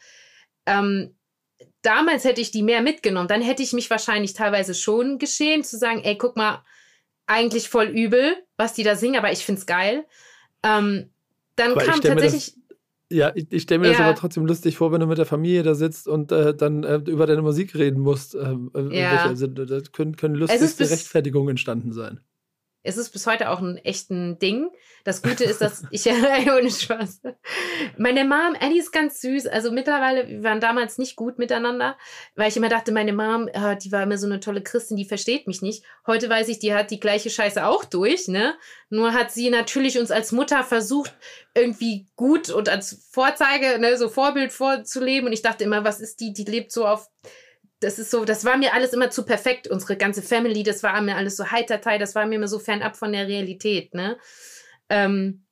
[0.65, 1.15] Ähm,
[1.81, 3.27] damals hätte ich die mehr mitgenommen.
[3.27, 6.63] Dann hätte ich mich wahrscheinlich teilweise schon geschehen, zu sagen, ey, guck mal,
[7.25, 10.05] eigentlich voll übel, was die da singen, aber ich finde es geil.
[10.63, 11.11] Ähm,
[11.55, 12.55] dann aber kam tatsächlich.
[13.13, 13.93] Ja, ich, ich stelle mir ja.
[13.93, 16.83] das aber trotzdem lustig vor, wenn du mit der Familie da sitzt und äh, dann
[16.83, 18.35] äh, über deine Musik reden musst.
[18.35, 19.25] Ähm, äh, ja.
[19.25, 22.19] also, da können, können lustigste Rechtfertigungen entstanden sein
[22.83, 24.69] es ist bis heute auch ein echten Ding.
[25.05, 26.05] Das Gute ist, dass ich
[26.57, 27.21] ohne Spaß.
[27.97, 29.47] Meine Mom, Annie ist ganz süß.
[29.47, 31.97] Also mittlerweile, wir waren damals nicht gut miteinander,
[32.35, 35.05] weil ich immer dachte, meine Mom, ah, die war immer so eine tolle Christin, die
[35.05, 35.83] versteht mich nicht.
[36.05, 38.55] Heute weiß ich, die hat die gleiche Scheiße auch durch, ne?
[38.89, 41.15] Nur hat sie natürlich uns als Mutter versucht,
[41.55, 45.27] irgendwie gut und als Vorzeige, ne, so Vorbild vorzuleben.
[45.27, 46.33] Und ich dachte immer, was ist die?
[46.33, 47.09] Die lebt so auf
[47.83, 49.67] das ist so, das war mir alles immer zu perfekt.
[49.67, 52.95] Unsere ganze Family, das war mir alles so heiterteil, das war mir immer so fernab
[52.95, 54.17] von der Realität, ne?
[54.89, 55.45] Ähm,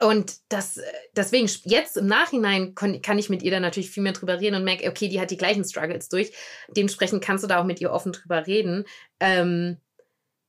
[0.00, 0.80] und das,
[1.16, 4.62] deswegen, jetzt im Nachhinein kann, ich mit ihr dann natürlich viel mehr drüber reden und
[4.64, 6.32] merke, okay, die hat die gleichen Struggles durch.
[6.68, 8.84] Dementsprechend kannst du da auch mit ihr offen drüber reden.
[9.18, 9.78] Ähm,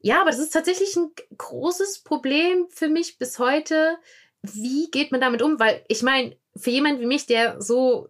[0.02, 3.98] ja, aber das ist tatsächlich ein großes Problem für mich bis heute.
[4.44, 5.60] Wie geht man damit um?
[5.60, 8.10] Weil ich meine, für jemanden wie mich, der so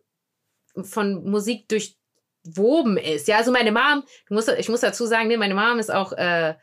[0.83, 1.98] von Musik durch
[2.43, 3.27] woben ist.
[3.27, 6.55] Ja, also meine Mom, musst, ich muss dazu sagen, nee, meine Mom ist auch, äh,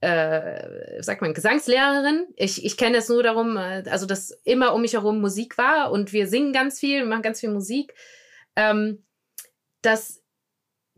[0.00, 2.26] äh, sagt man, Gesangslehrerin.
[2.36, 5.90] Ich, ich kenne es nur darum, äh, also dass immer um mich herum Musik war
[5.90, 7.94] und wir singen ganz viel, wir machen ganz viel Musik.
[8.56, 9.04] Ähm,
[9.82, 10.22] dass,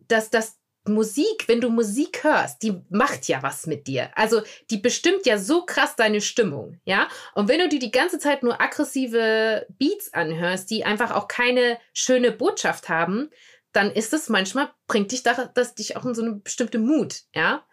[0.09, 4.11] dass, dass Musik, wenn du Musik hörst, die macht ja was mit dir.
[4.15, 7.09] Also die bestimmt ja so krass deine Stimmung, ja.
[7.35, 11.79] Und wenn du dir die ganze Zeit nur aggressive Beats anhörst, die einfach auch keine
[11.93, 13.31] schöne Botschaft haben,
[13.73, 17.23] dann ist es manchmal, bringt dich das, das dich auch in so eine bestimmte Mut,
[17.35, 17.65] ja.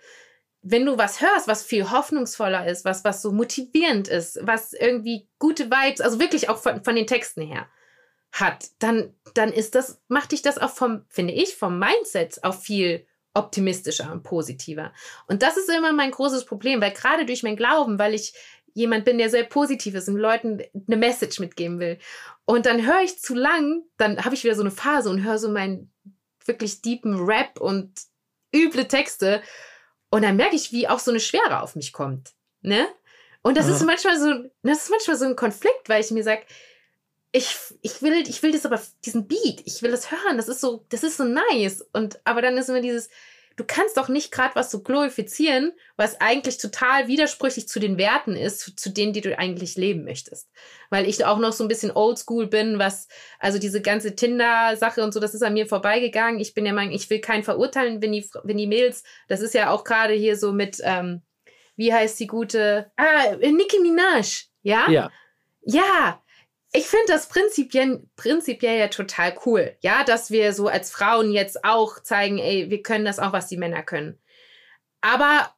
[0.67, 5.29] Wenn du was hörst, was viel hoffnungsvoller ist, was, was so motivierend ist, was irgendwie
[5.37, 7.67] gute Vibes, also wirklich auch von, von den Texten her
[8.31, 12.55] hat, dann, dann ist das, macht dich das auch vom, finde ich, vom Mindset auch
[12.55, 13.05] viel
[13.35, 14.93] optimistischer und positiver.
[15.27, 18.33] Und das ist immer mein großes Problem, weil gerade durch mein Glauben, weil ich
[18.75, 21.97] jemand bin, der sehr positiv ist und Leuten eine Message mitgeben will.
[22.43, 25.39] Und dann höre ich zu lang, dann habe ich wieder so eine Phase und höre
[25.39, 25.91] so meinen
[26.45, 27.91] wirklich deepen Rap und
[28.53, 29.41] üble Texte.
[30.09, 32.33] Und dann merke ich, wie auch so eine Schwere auf mich kommt.
[32.61, 32.85] Ne?
[33.41, 33.75] Und das ja.
[33.75, 36.43] ist manchmal so, das ist manchmal so ein Konflikt, weil ich mir sage,
[37.31, 40.61] ich, ich will, ich will das aber, diesen Beat, ich will das hören, das ist
[40.61, 41.85] so, das ist so nice.
[41.93, 43.09] Und, aber dann ist immer dieses,
[43.55, 48.35] du kannst doch nicht gerade was so glorifizieren, was eigentlich total widersprüchlich zu den Werten
[48.35, 50.49] ist, zu denen, die du eigentlich leben möchtest.
[50.89, 53.07] Weil ich auch noch so ein bisschen oldschool bin, was,
[53.39, 56.39] also diese ganze Tinder-Sache und so, das ist an mir vorbeigegangen.
[56.39, 59.53] Ich bin ja mein, ich will keinen verurteilen, wenn die, wenn die Mädels, das ist
[59.53, 61.21] ja auch gerade hier so mit, ähm,
[61.77, 64.89] wie heißt die gute, ah, Nicki Minaj, ja?
[64.89, 65.11] Ja.
[65.67, 66.21] Ja,
[66.75, 71.63] ich finde das prinzipiell, prinzipiell ja total cool, ja, dass wir so als Frauen jetzt
[71.63, 74.19] auch zeigen, ey, wir können das auch, was die Männer können.
[74.99, 75.53] Aber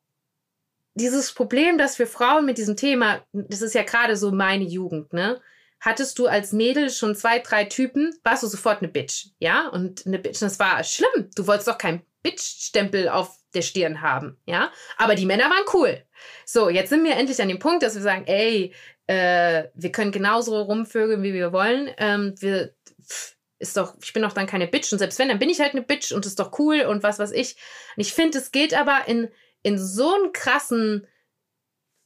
[0.94, 5.14] dieses Problem, dass wir Frauen mit diesem Thema, das ist ja gerade so meine Jugend,
[5.14, 5.42] ne?
[5.80, 9.68] Hattest du als Mädel schon zwei, drei Typen, warst du sofort eine Bitch, ja?
[9.70, 11.30] Und eine Bitch, das war schlimm.
[11.36, 14.72] Du wolltest doch keinen Bitch-Stempel auf der Stirn haben, ja?
[14.98, 16.04] Aber die Männer waren cool.
[16.46, 18.74] So, jetzt sind wir endlich an dem Punkt, dass wir sagen, ey,
[19.08, 21.90] äh, wir können genauso rumvögeln, wie wir wollen.
[21.98, 24.92] Ähm, wir, pff, ist doch, ich bin doch dann keine Bitch.
[24.92, 27.20] Und selbst wenn, dann bin ich halt eine Bitch und ist doch cool und was
[27.20, 27.56] weiß ich.
[27.96, 29.30] Und ich finde, es geht aber in,
[29.64, 31.08] in so einen krassen,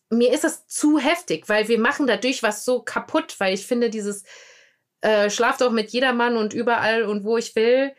[0.09, 3.89] mir ist das zu heftig, weil wir machen dadurch was so kaputt, weil ich finde,
[3.89, 4.23] dieses
[5.01, 7.93] äh, schlaf doch mit jedermann und überall und wo ich will.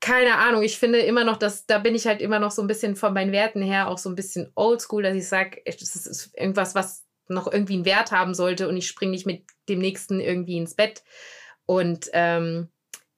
[0.00, 2.68] Keine Ahnung, ich finde immer noch, dass da bin ich halt immer noch so ein
[2.68, 6.30] bisschen von meinen Werten her auch so ein bisschen oldschool, dass ich sage, das ist
[6.34, 10.20] irgendwas, was noch irgendwie einen Wert haben sollte und ich springe nicht mit dem nächsten
[10.20, 11.02] irgendwie ins Bett.
[11.66, 12.68] Und ähm,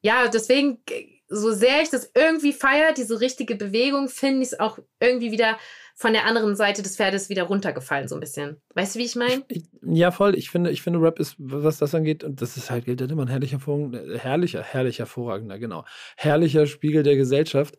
[0.02, 0.82] ja, deswegen,
[1.28, 5.58] so sehr ich das irgendwie feiere, diese richtige Bewegung, finde ich es auch irgendwie wieder
[5.94, 8.60] von der anderen Seite des Pferdes wieder runtergefallen, so ein bisschen.
[8.74, 9.44] Weißt du, wie ich meine?
[9.82, 10.36] Ja, voll.
[10.36, 13.22] Ich finde, ich finde, Rap ist, was das angeht, und das ist halt, gilt immer
[13.22, 13.58] ein herrlicher,
[14.18, 15.84] herrlicher, herrlicher, hervorragender, genau.
[16.16, 17.76] Herrlicher Spiegel der Gesellschaft.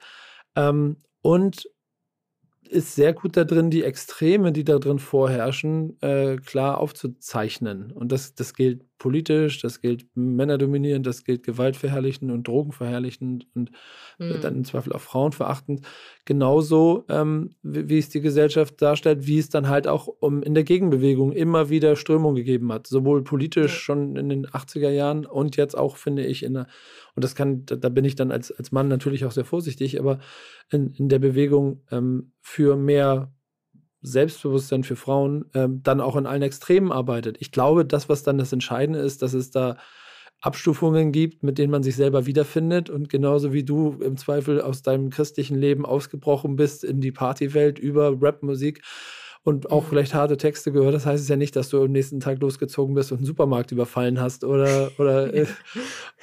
[0.55, 1.67] Ähm, und
[2.73, 7.91] ist sehr gut da drin, die Extreme, die da drin vorherrschen, äh, klar aufzuzeichnen.
[7.91, 13.69] Und das, das gilt politisch, das gilt männerdominierend, das gilt gewaltverherrlichend und drogenverherrlichend und
[14.17, 14.39] mhm.
[14.41, 15.85] dann im Zweifel auch frauenverachtend.
[16.23, 20.53] Genauso, ähm, wie, wie, es die Gesellschaft darstellt, wie es dann halt auch um, in
[20.53, 22.87] der Gegenbewegung immer wieder Strömung gegeben hat.
[22.87, 26.67] Sowohl politisch schon in den 80er Jahren und jetzt auch, finde ich, in der,
[27.13, 29.99] und das kann, da, da bin ich dann als, als Mann natürlich auch sehr vorsichtig,
[29.99, 30.19] aber
[30.71, 33.33] in, in der Bewegung ähm, für mehr
[34.03, 37.37] Selbstbewusstsein für Frauen ähm, dann auch in allen Extremen arbeitet.
[37.39, 39.77] Ich glaube, das, was dann das Entscheidende ist, dass es da
[40.41, 44.81] Abstufungen gibt, mit denen man sich selber wiederfindet und genauso wie du im Zweifel aus
[44.81, 48.81] deinem christlichen Leben ausgebrochen bist in die Partywelt über Rapmusik
[49.43, 49.87] und auch mhm.
[49.89, 50.93] vielleicht harte Texte gehört.
[50.93, 53.71] Das heißt es ja nicht, dass du am nächsten Tag losgezogen bist und einen Supermarkt
[53.71, 55.45] überfallen hast oder, oder, äh,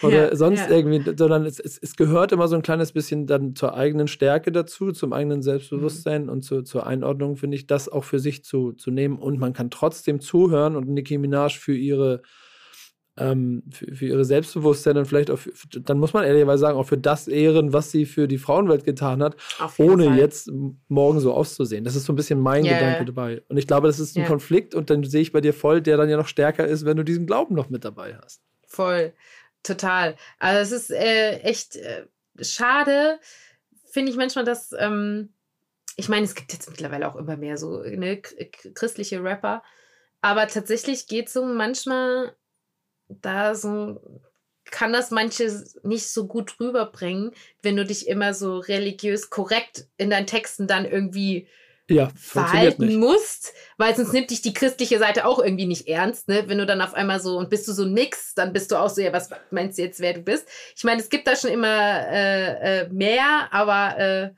[0.03, 0.77] oder ja, sonst ja.
[0.77, 4.53] irgendwie, sondern es, es, es, gehört immer so ein kleines bisschen dann zur eigenen Stärke
[4.53, 6.29] dazu, zum eigenen Selbstbewusstsein mhm.
[6.31, 9.19] und zu, zur Einordnung, finde ich, das auch für sich zu, zu nehmen.
[9.19, 12.23] Und man kann trotzdem zuhören und Nicki Minaj für ihre
[13.21, 16.87] ähm, für, für, ihre Selbstbewusstsein und vielleicht auch, für, dann muss man ehrlicherweise sagen, auch
[16.87, 19.37] für das ehren, was sie für die Frauenwelt getan hat,
[19.79, 20.19] ohne Fall.
[20.19, 20.51] jetzt
[20.89, 21.85] morgen so auszusehen.
[21.85, 22.79] Das ist so ein bisschen mein yeah.
[22.79, 23.43] Gedanke dabei.
[23.49, 24.29] Und ich glaube, das ist ein yeah.
[24.29, 26.97] Konflikt und dann sehe ich bei dir voll, der dann ja noch stärker ist, wenn
[26.97, 28.43] du diesen Glauben noch mit dabei hast.
[28.67, 29.13] Voll,
[29.63, 30.17] total.
[30.39, 32.07] Also es ist äh, echt äh,
[32.41, 33.19] schade,
[33.91, 35.35] finde ich manchmal, dass, ähm,
[35.97, 39.63] ich meine, es gibt jetzt mittlerweile auch immer mehr so ne, christliche Rapper,
[40.23, 42.35] aber tatsächlich geht es so manchmal
[43.21, 44.01] da so
[44.71, 50.11] kann das manche nicht so gut rüberbringen, wenn du dich immer so religiös korrekt in
[50.11, 51.49] deinen Texten dann irgendwie
[51.89, 56.45] ja, verhalten musst, weil sonst nimmt dich die christliche Seite auch irgendwie nicht ernst, ne?
[56.47, 58.89] Wenn du dann auf einmal so und bist du so nix, dann bist du auch
[58.89, 60.47] so, ja, was meinst du jetzt, wer du bist?
[60.77, 64.31] Ich meine, es gibt da schon immer äh, äh, mehr, aber äh,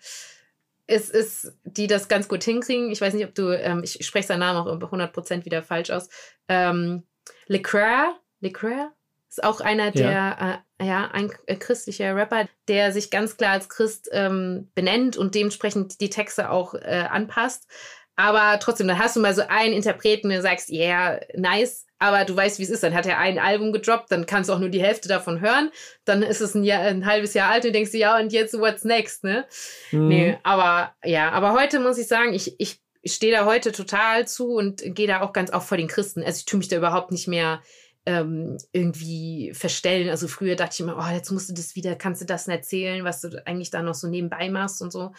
[0.86, 2.90] es ist, die das ganz gut hinkriegen.
[2.90, 6.08] Ich weiß nicht, ob du, ähm, ich spreche seinen Namen auch 100% wieder falsch aus.
[6.48, 7.02] Ähm,
[7.48, 8.90] Leclerc, Lecrae
[9.32, 13.52] ist auch einer der, ja, äh, ja ein äh, christlicher Rapper, der sich ganz klar
[13.52, 17.66] als Christ ähm, benennt und dementsprechend die Texte auch äh, anpasst.
[18.14, 22.26] Aber trotzdem, dann hast du mal so einen Interpreten, der sagst, ja, yeah, nice, aber
[22.26, 22.82] du weißt, wie es ist.
[22.82, 25.70] Dann hat er ein Album gedroppt, dann kannst du auch nur die Hälfte davon hören.
[26.04, 28.58] Dann ist es ein, Jahr, ein halbes Jahr alt und denkst du, ja, und jetzt
[28.58, 29.46] what's next, ne?
[29.92, 30.08] Mhm.
[30.08, 34.28] Nee, aber ja, aber heute muss ich sagen, ich, ich, ich stehe da heute total
[34.28, 36.22] zu und gehe da auch ganz auch vor den Christen.
[36.22, 37.62] Also ich tue mich da überhaupt nicht mehr
[38.06, 40.08] ähm, irgendwie verstellen.
[40.08, 43.04] Also früher dachte ich immer, oh, jetzt musst du das wieder, kannst du das erzählen,
[43.04, 45.12] was du eigentlich da noch so nebenbei machst und so.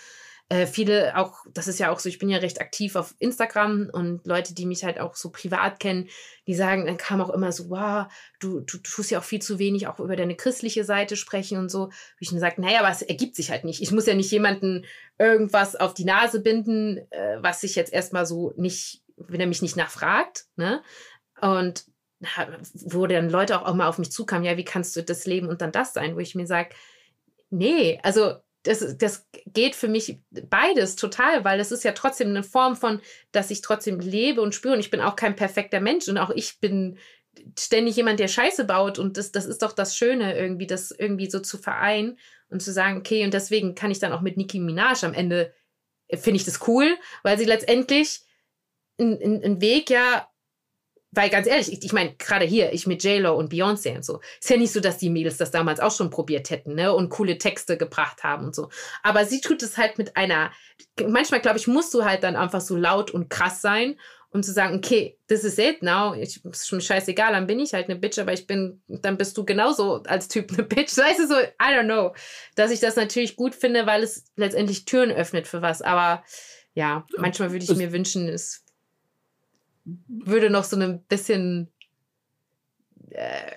[0.49, 3.89] Äh, viele auch, das ist ja auch so, ich bin ja recht aktiv auf Instagram
[3.93, 6.09] und Leute, die mich halt auch so privat kennen,
[6.47, 8.05] die sagen, dann kam auch immer so, wow,
[8.41, 11.69] du, du, tust ja auch viel zu wenig auch über deine christliche Seite sprechen und
[11.69, 11.87] so.
[11.87, 13.81] Wo ich dann sage, naja, aber es ergibt sich halt nicht.
[13.81, 14.85] Ich muss ja nicht jemanden
[15.17, 19.61] irgendwas auf die Nase binden, äh, was sich jetzt erstmal so nicht, wenn er mich
[19.61, 20.83] nicht nachfragt, ne?
[21.39, 21.85] Und
[22.73, 25.47] wo dann Leute auch, auch mal auf mich zukamen, ja, wie kannst du das leben
[25.47, 26.69] und dann das sein, wo ich mir sage,
[27.49, 32.43] nee, also das, das geht für mich beides total, weil es ist ja trotzdem eine
[32.43, 36.07] Form von, dass ich trotzdem lebe und spüre und ich bin auch kein perfekter Mensch
[36.07, 36.97] und auch ich bin
[37.59, 41.29] ständig jemand, der Scheiße baut und das, das ist doch das Schöne irgendwie, das irgendwie
[41.29, 42.17] so zu vereinen
[42.49, 45.53] und zu sagen, okay, und deswegen kann ich dann auch mit Nicki Minaj am Ende,
[46.07, 48.21] äh, finde ich das cool, weil sie letztendlich
[48.99, 50.27] einen Weg ja
[51.15, 54.19] weil ganz ehrlich, ich, ich meine, gerade hier, ich mit J-Lo und Beyoncé und so,
[54.39, 57.09] ist ja nicht so, dass die Mädels das damals auch schon probiert hätten, ne, und
[57.09, 58.69] coole Texte gebracht haben und so.
[59.03, 60.51] Aber sie tut es halt mit einer,
[61.05, 63.95] manchmal, glaube ich, musst du halt dann einfach so laut und krass sein,
[64.31, 67.73] um zu sagen, okay, this is it now, ich, ist schon scheißegal, dann bin ich
[67.73, 70.97] halt eine Bitch, aber ich bin, dann bist du genauso als Typ eine Bitch.
[70.97, 72.15] Weißt du, so, I don't know.
[72.55, 76.23] Dass ich das natürlich gut finde, weil es letztendlich Türen öffnet für was, aber
[76.73, 78.63] ja, manchmal würde ich mir wünschen, es
[79.85, 81.71] würde noch so ein bisschen.
[83.09, 83.51] Äh,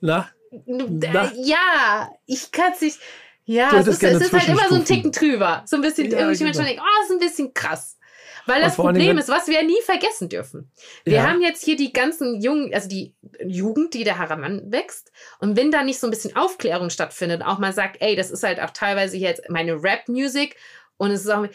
[0.00, 0.30] Na?
[0.66, 1.32] Na?
[1.36, 2.98] Ja, ich kann es nicht.
[3.44, 5.62] Ja, es ist, es ist halt immer so ein Ticken drüber.
[5.66, 6.46] So ein bisschen, ja, irgendwie genau.
[6.46, 7.98] Menschen denken, oh, ist ein bisschen krass.
[8.46, 10.70] Weil das Problem ist, was wir nie vergessen dürfen.
[11.04, 11.28] Wir ja.
[11.28, 15.12] haben jetzt hier die ganzen Jungen, also die Jugend, die da heranwächst.
[15.38, 18.42] Und wenn da nicht so ein bisschen Aufklärung stattfindet, auch mal sagt, ey, das ist
[18.42, 20.56] halt auch teilweise jetzt meine Rap-Musik
[20.96, 21.46] und es ist auch,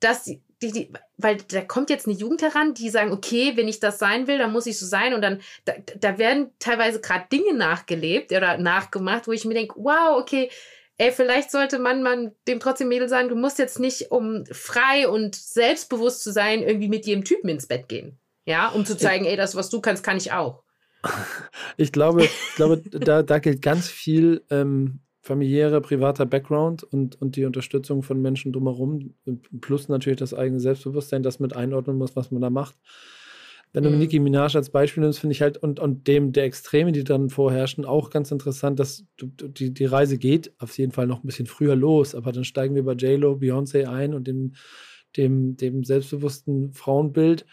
[0.00, 0.30] dass
[0.62, 3.98] die, die, weil da kommt jetzt eine Jugend heran, die sagen, okay, wenn ich das
[3.98, 5.14] sein will, dann muss ich so sein.
[5.14, 9.74] Und dann, da, da werden teilweise gerade Dinge nachgelebt oder nachgemacht, wo ich mir denke,
[9.76, 10.50] wow, okay,
[10.98, 15.08] ey, vielleicht sollte man, man dem trotzdem Mädel sagen, du musst jetzt nicht, um frei
[15.08, 18.18] und selbstbewusst zu sein, irgendwie mit jedem Typen ins Bett gehen.
[18.44, 20.62] Ja, um zu zeigen, ey, das, was du kannst, kann ich auch.
[21.76, 27.36] Ich glaube, ich glaube da, da gilt ganz viel ähm, familiärer, privater Background und, und
[27.36, 29.14] die Unterstützung von Menschen drumherum,
[29.60, 32.74] plus natürlich das eigene Selbstbewusstsein, das mit einordnen muss, was man da macht.
[33.74, 33.98] Wenn du mhm.
[33.98, 37.28] Nicki Minaj als Beispiel nimmst, finde ich halt, und, und dem der Extreme, die dann
[37.28, 41.46] vorherrschen, auch ganz interessant, dass die, die Reise geht auf jeden Fall noch ein bisschen
[41.46, 44.54] früher los, aber dann steigen wir bei J-Lo, Beyoncé ein und dem,
[45.18, 47.44] dem, dem selbstbewussten Frauenbild,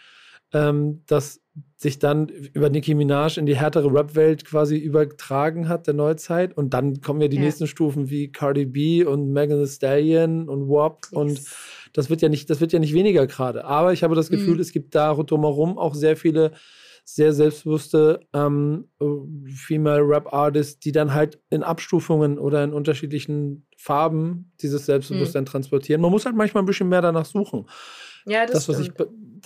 [0.54, 1.42] ähm, das
[1.76, 6.56] sich dann über Nicki Minaj in die härtere Rap-Welt quasi übertragen hat, der Neuzeit.
[6.56, 7.42] Und dann kommen ja die ja.
[7.42, 11.06] nächsten Stufen wie Cardi B und Megan Thee Stallion und WAP.
[11.12, 11.40] Und
[11.92, 13.64] das wird ja nicht, das wird ja nicht weniger gerade.
[13.64, 14.60] Aber ich habe das Gefühl, mhm.
[14.60, 16.52] es gibt da drumherum auch sehr viele
[17.08, 18.88] sehr selbstbewusste ähm,
[19.54, 25.46] Female Rap Artists, die dann halt in Abstufungen oder in unterschiedlichen Farben dieses Selbstbewusstsein mhm.
[25.46, 26.00] transportieren.
[26.00, 27.68] Man muss halt manchmal ein bisschen mehr danach suchen.
[28.26, 28.90] Ja, das, das was ich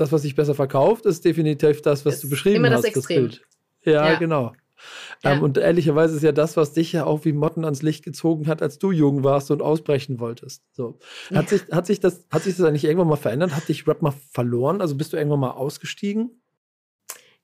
[0.00, 2.84] das, was sich besser verkauft, ist definitiv das, was ist du beschrieben immer hast.
[2.84, 3.26] Das, Extrem.
[3.26, 3.46] das Bild.
[3.84, 4.18] Ja, ja.
[4.18, 4.52] genau.
[5.22, 5.32] Ja.
[5.32, 8.46] Ähm, und ehrlicherweise ist ja das, was dich ja auch wie Motten ans Licht gezogen
[8.46, 10.62] hat, als du jung warst und ausbrechen wolltest.
[10.72, 10.98] So.
[11.34, 11.58] Hat, ja.
[11.58, 13.54] sich, hat, sich das, hat sich das eigentlich irgendwann mal verändert?
[13.54, 14.80] Hat dich Rap mal verloren?
[14.80, 16.40] Also bist du irgendwann mal ausgestiegen?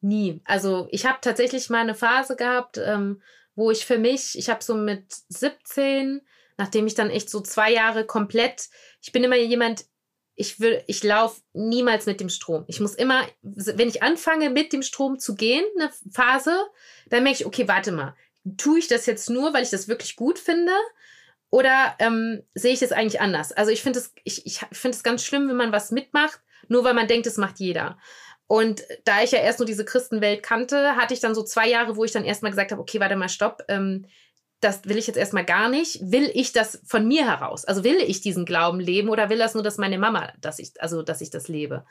[0.01, 0.41] Nie.
[0.45, 3.21] Also ich habe tatsächlich mal eine Phase gehabt, ähm,
[3.55, 6.23] wo ich für mich, ich habe so mit 17,
[6.59, 8.69] nachdem ich dann echt so zwei Jahre komplett,
[9.03, 9.87] ich bin immer jemand,
[10.37, 12.65] ich will, ich laufe niemals mit dem Strom.
[12.69, 16.55] Ich muss immer, wenn ich anfange mit dem Strom zu gehen, eine Phase,
[17.09, 18.15] dann merke ich, okay, warte mal,
[18.59, 20.73] tue ich das jetzt nur, weil ich das wirklich gut finde?
[21.51, 23.53] Oder ähm, sehe ich das eigentlich anders?
[23.53, 26.95] Also ich finde es, ich, ich finde ganz schlimm, wenn man was mitmacht, nur weil
[26.95, 27.99] man denkt, es macht jeder.
[28.47, 31.97] Und da ich ja erst nur diese Christenwelt kannte, hatte ich dann so zwei Jahre,
[31.97, 34.07] wo ich dann erstmal gesagt habe, okay, warte mal, stopp, ähm,
[34.61, 36.01] das will ich jetzt erstmal gar nicht.
[36.01, 37.65] Will ich das von mir heraus?
[37.65, 40.81] Also will ich diesen Glauben leben oder will das nur, dass meine Mama, dass ich,
[40.81, 41.85] also dass ich das lebe?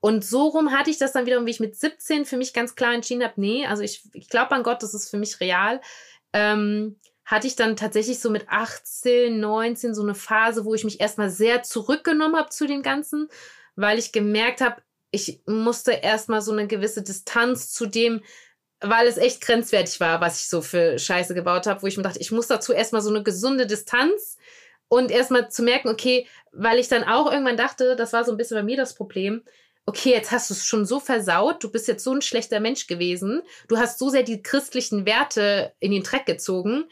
[0.00, 2.74] Und so rum hatte ich das dann wiederum, wie ich mit 17 für mich ganz
[2.74, 5.80] klar entschieden habe, nee, also ich, ich glaube an Gott, das ist für mich real.
[6.32, 11.00] Ähm, hatte ich dann tatsächlich so mit 18, 19 so eine Phase, wo ich mich
[11.00, 13.28] erstmal sehr zurückgenommen habe zu dem Ganzen,
[13.76, 18.22] weil ich gemerkt habe, ich musste erstmal so eine gewisse Distanz zu dem
[18.82, 22.02] weil es echt grenzwertig war, was ich so für Scheiße gebaut habe, wo ich mir
[22.02, 24.36] dachte, ich muss dazu erstmal so eine gesunde Distanz
[24.88, 28.36] und erstmal zu merken, okay, weil ich dann auch irgendwann dachte, das war so ein
[28.36, 29.42] bisschen bei mir das Problem,
[29.86, 32.86] okay, jetzt hast du es schon so versaut, du bist jetzt so ein schlechter Mensch
[32.86, 36.84] gewesen, du hast so sehr die christlichen Werte in den Dreck gezogen,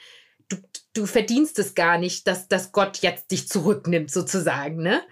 [0.49, 0.57] du,
[0.95, 5.03] du verdienst es gar nicht, dass, dass Gott jetzt dich zurücknimmt, sozusagen, ne?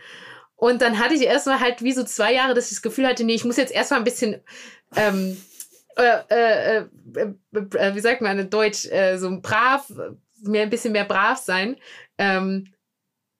[0.56, 3.22] Und dann hatte ich erstmal halt wie so zwei Jahre, dass ich das Gefühl hatte,
[3.22, 4.42] nee, ich muss jetzt erstmal ein bisschen
[4.96, 5.40] ähm,
[5.98, 9.90] äh, äh, äh, wie sagt man in Deutsch, äh, so brav,
[10.42, 11.76] mehr ein bisschen mehr brav sein.
[12.18, 12.72] Ähm,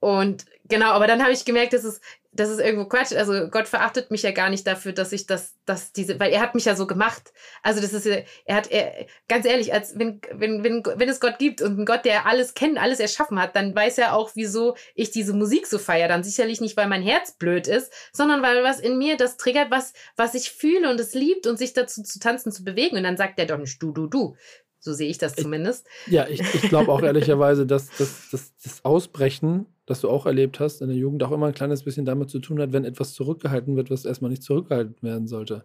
[0.01, 2.01] und genau, aber dann habe ich gemerkt, dass es,
[2.39, 3.13] das ist irgendwo Quatsch.
[3.13, 6.41] Also Gott verachtet mich ja gar nicht dafür, dass ich das, dass diese, weil er
[6.41, 7.33] hat mich ja so gemacht.
[7.63, 11.19] Also das ist ja, er hat, er, ganz ehrlich, als wenn, wenn, wenn, wenn es
[11.19, 14.31] Gott gibt und ein Gott, der alles kennt, alles erschaffen hat, dann weiß er auch,
[14.35, 16.07] wieso ich diese Musik so feiere.
[16.07, 19.73] Dann sicherlich nicht, weil mein Herz blöd ist, sondern weil was in mir das triggert,
[19.73, 22.97] was, was ich fühle und es liebt und sich dazu zu tanzen, zu bewegen.
[22.97, 24.37] Und dann sagt er doch nicht du, du, du.
[24.79, 25.89] So sehe ich das zumindest.
[26.07, 30.27] Ich, ja, ich, ich glaube auch ehrlicherweise, dass, dass, dass das Ausbrechen das du auch
[30.27, 32.85] erlebt hast, in der Jugend auch immer ein kleines bisschen damit zu tun hat, wenn
[32.85, 35.65] etwas zurückgehalten wird, was erstmal nicht zurückgehalten werden sollte.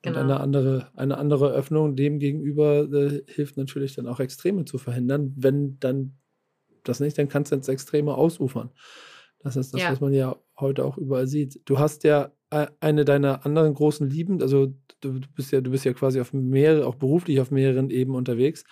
[0.00, 0.18] Genau.
[0.18, 4.78] Und eine andere, eine andere Öffnung dem gegenüber äh, hilft natürlich dann auch Extreme zu
[4.78, 5.34] verhindern.
[5.36, 6.14] Wenn dann
[6.82, 8.70] das nicht, dann kannst du ins Extreme ausufern.
[9.40, 9.92] Das ist das, ja.
[9.92, 11.60] was man ja heute auch überall sieht.
[11.66, 14.68] Du hast ja äh, eine deiner anderen großen Lieben, also
[15.00, 18.16] du, du bist ja, du bist ja quasi auf mehrere, auch beruflich auf mehreren Ebenen
[18.16, 18.64] unterwegs.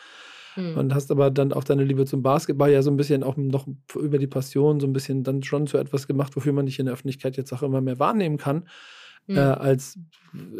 [0.56, 0.76] Mhm.
[0.76, 3.66] Und hast aber dann auch deine Liebe zum Basketball ja so ein bisschen auch noch
[3.94, 6.86] über die Passion so ein bisschen dann schon zu etwas gemacht, wofür man dich in
[6.86, 8.68] der Öffentlichkeit jetzt auch immer mehr wahrnehmen kann.
[9.26, 9.36] Mhm.
[9.36, 9.98] Äh, als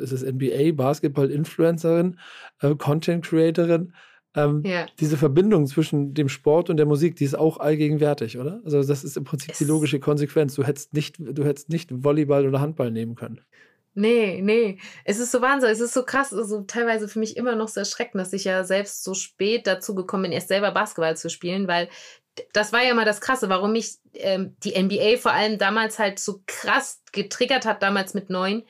[0.00, 2.18] es ist NBA, Basketball-Influencerin,
[2.60, 3.92] äh, Content-Creatorin.
[4.36, 4.86] Ähm, ja.
[5.00, 8.60] Diese Verbindung zwischen dem Sport und der Musik, die ist auch allgegenwärtig, oder?
[8.64, 10.54] Also das ist im Prinzip es die logische Konsequenz.
[10.54, 13.40] Du hättest nicht, du hättest nicht Volleyball oder Handball nehmen können.
[13.94, 14.78] Nee, nee.
[15.04, 17.80] Es ist so Wahnsinn, es ist so krass, also teilweise für mich immer noch so
[17.80, 21.66] erschreckend, dass ich ja selbst so spät dazu gekommen bin, erst selber Basketball zu spielen,
[21.66, 21.88] weil
[22.52, 26.18] das war ja immer das Krasse, warum mich ähm, die NBA vor allem damals halt
[26.18, 28.62] so krass getriggert hat, damals mit neun.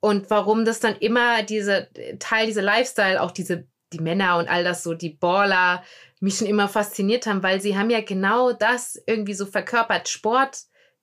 [0.00, 4.64] Und warum das dann immer diese Teil, diese Lifestyle, auch diese, die Männer und all
[4.64, 5.82] das so, die Baller,
[6.20, 10.08] mich schon immer fasziniert haben, weil sie haben ja genau das irgendwie so verkörpert.
[10.08, 10.58] Sport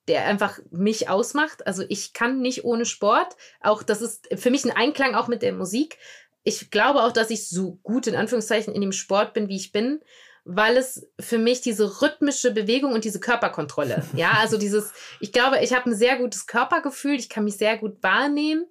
[0.08, 1.66] der einfach mich ausmacht.
[1.66, 3.36] Also ich kann nicht ohne Sport.
[3.60, 5.98] Auch das ist für mich ein Einklang auch mit der Musik.
[6.42, 9.70] Ich glaube auch, dass ich so gut in Anführungszeichen in dem Sport bin, wie ich
[9.70, 10.00] bin,
[10.44, 15.58] weil es für mich diese rhythmische Bewegung und diese Körperkontrolle, ja, also dieses, ich glaube,
[15.60, 18.64] ich habe ein sehr gutes Körpergefühl, ich kann mich sehr gut wahrnehmen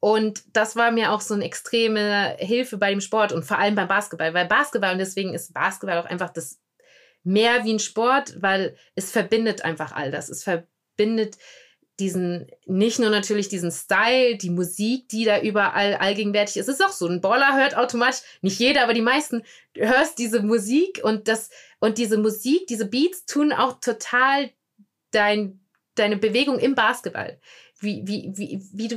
[0.00, 3.74] und das war mir auch so eine extreme Hilfe bei dem Sport und vor allem
[3.74, 6.58] beim Basketball, weil Basketball und deswegen ist Basketball auch einfach das
[7.22, 10.28] mehr wie ein Sport, weil es verbindet einfach all das.
[10.28, 11.36] Es verbindet
[12.00, 16.68] diesen, nicht nur natürlich diesen Style, die Musik, die da überall allgegenwärtig ist.
[16.68, 19.42] Es ist auch so, ein Baller hört automatisch, nicht jeder, aber die meisten,
[19.76, 24.50] hörst diese Musik und das, und diese Musik, diese Beats tun auch total
[25.10, 25.59] dein,
[26.00, 27.38] deine Bewegung im Basketball.
[27.82, 28.96] Wie, wie, wie, wie du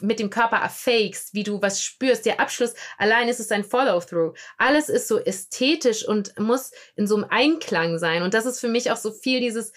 [0.00, 2.26] mit dem Körper erfakest, wie du was spürst.
[2.26, 4.36] Der Abschluss, allein ist es ein Follow-through.
[4.58, 8.22] Alles ist so ästhetisch und muss in so einem Einklang sein.
[8.22, 9.72] Und das ist für mich auch so viel dieses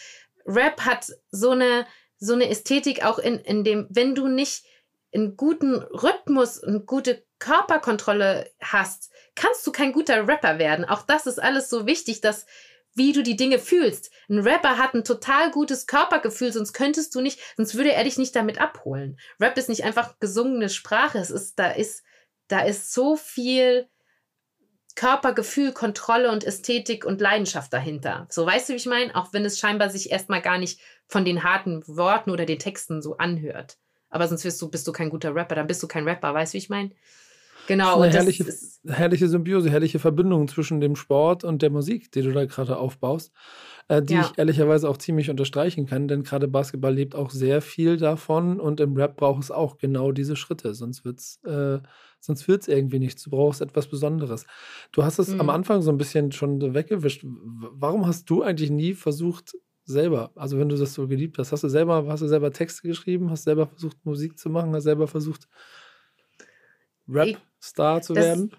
[0.47, 1.86] Rap hat so eine,
[2.17, 4.63] so eine Ästhetik auch in, in dem, wenn du nicht
[5.13, 10.86] einen guten Rhythmus und gute Körperkontrolle hast, kannst du kein guter Rapper werden.
[10.86, 12.45] Auch das ist alles so wichtig, dass
[12.97, 14.11] wie du die Dinge fühlst.
[14.29, 18.17] Ein Rapper hat ein total gutes Körpergefühl, sonst könntest du nicht, sonst würde er dich
[18.17, 19.19] nicht damit abholen.
[19.39, 22.03] Rap ist nicht einfach gesungene Sprache, es ist da ist
[22.47, 23.87] da ist so viel
[24.95, 28.25] Körpergefühl, Kontrolle und Ästhetik und Leidenschaft dahinter.
[28.29, 29.15] So weißt du, wie ich meine?
[29.15, 33.01] Auch wenn es scheinbar sich erstmal gar nicht von den harten Worten oder den Texten
[33.01, 33.77] so anhört.
[34.09, 36.53] Aber sonst bist du, bist du kein guter Rapper, dann bist du kein Rapper, weißt
[36.53, 36.91] du, wie ich meine?
[37.68, 38.01] Genau.
[38.03, 42.11] Das ist eine herrliche, ist, herrliche Symbiose, herrliche Verbindung zwischen dem Sport und der Musik,
[42.11, 43.32] die du da gerade aufbaust,
[43.89, 44.22] äh, die ja.
[44.22, 48.80] ich ehrlicherweise auch ziemlich unterstreichen kann, denn gerade Basketball lebt auch sehr viel davon und
[48.80, 51.80] im Rap braucht es auch genau diese Schritte, sonst wird es äh,
[52.20, 53.24] sonst wird's irgendwie nichts.
[53.24, 54.45] Du brauchst etwas Besonderes.
[54.91, 55.41] Du hast es mhm.
[55.41, 57.24] am Anfang so ein bisschen schon weggewischt.
[57.26, 59.53] Warum hast du eigentlich nie versucht,
[59.88, 62.88] selber, also wenn du das so geliebt hast, hast du selber, hast du selber Texte
[62.88, 65.47] geschrieben, hast selber versucht, Musik zu machen, hast selber versucht,
[67.08, 68.55] Rap-Star zu das, werden?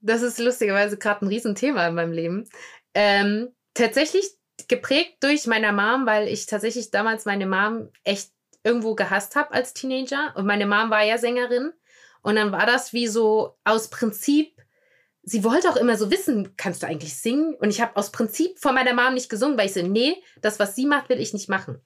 [0.00, 2.48] Das ist lustigerweise gerade ein Riesenthema in meinem Leben.
[2.94, 4.30] Ähm, tatsächlich
[4.68, 8.30] geprägt durch meine Mom, weil ich tatsächlich damals meine Mom echt
[8.64, 10.34] irgendwo gehasst habe als Teenager.
[10.36, 11.72] Und meine Mom war ja Sängerin.
[12.22, 14.56] Und dann war das wie so aus Prinzip,
[15.22, 17.54] sie wollte auch immer so wissen, kannst du eigentlich singen?
[17.54, 20.58] Und ich habe aus Prinzip vor meiner Mom nicht gesungen, weil ich so, nee, das,
[20.58, 21.80] was sie macht, will ich nicht machen.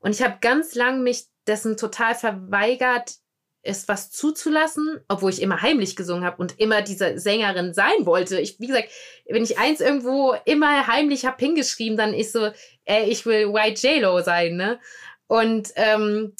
[0.00, 3.16] Und ich habe ganz lang mich dessen total verweigert,
[3.62, 8.40] es was zuzulassen, obwohl ich immer heimlich gesungen habe und immer diese Sängerin sein wollte.
[8.40, 8.88] Ich, wie gesagt,
[9.26, 12.50] wenn ich eins irgendwo immer heimlich habe hingeschrieben, dann ist so,
[12.84, 14.78] ey, ich will White J-Lo sein, ne?
[15.26, 16.34] Und ähm,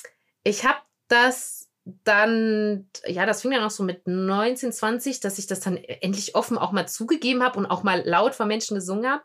[0.45, 1.69] ich habe das
[2.05, 6.35] dann, ja, das fing dann auch so mit 19, 20, dass ich das dann endlich
[6.35, 9.25] offen auch mal zugegeben habe und auch mal laut vor Menschen gesungen habe.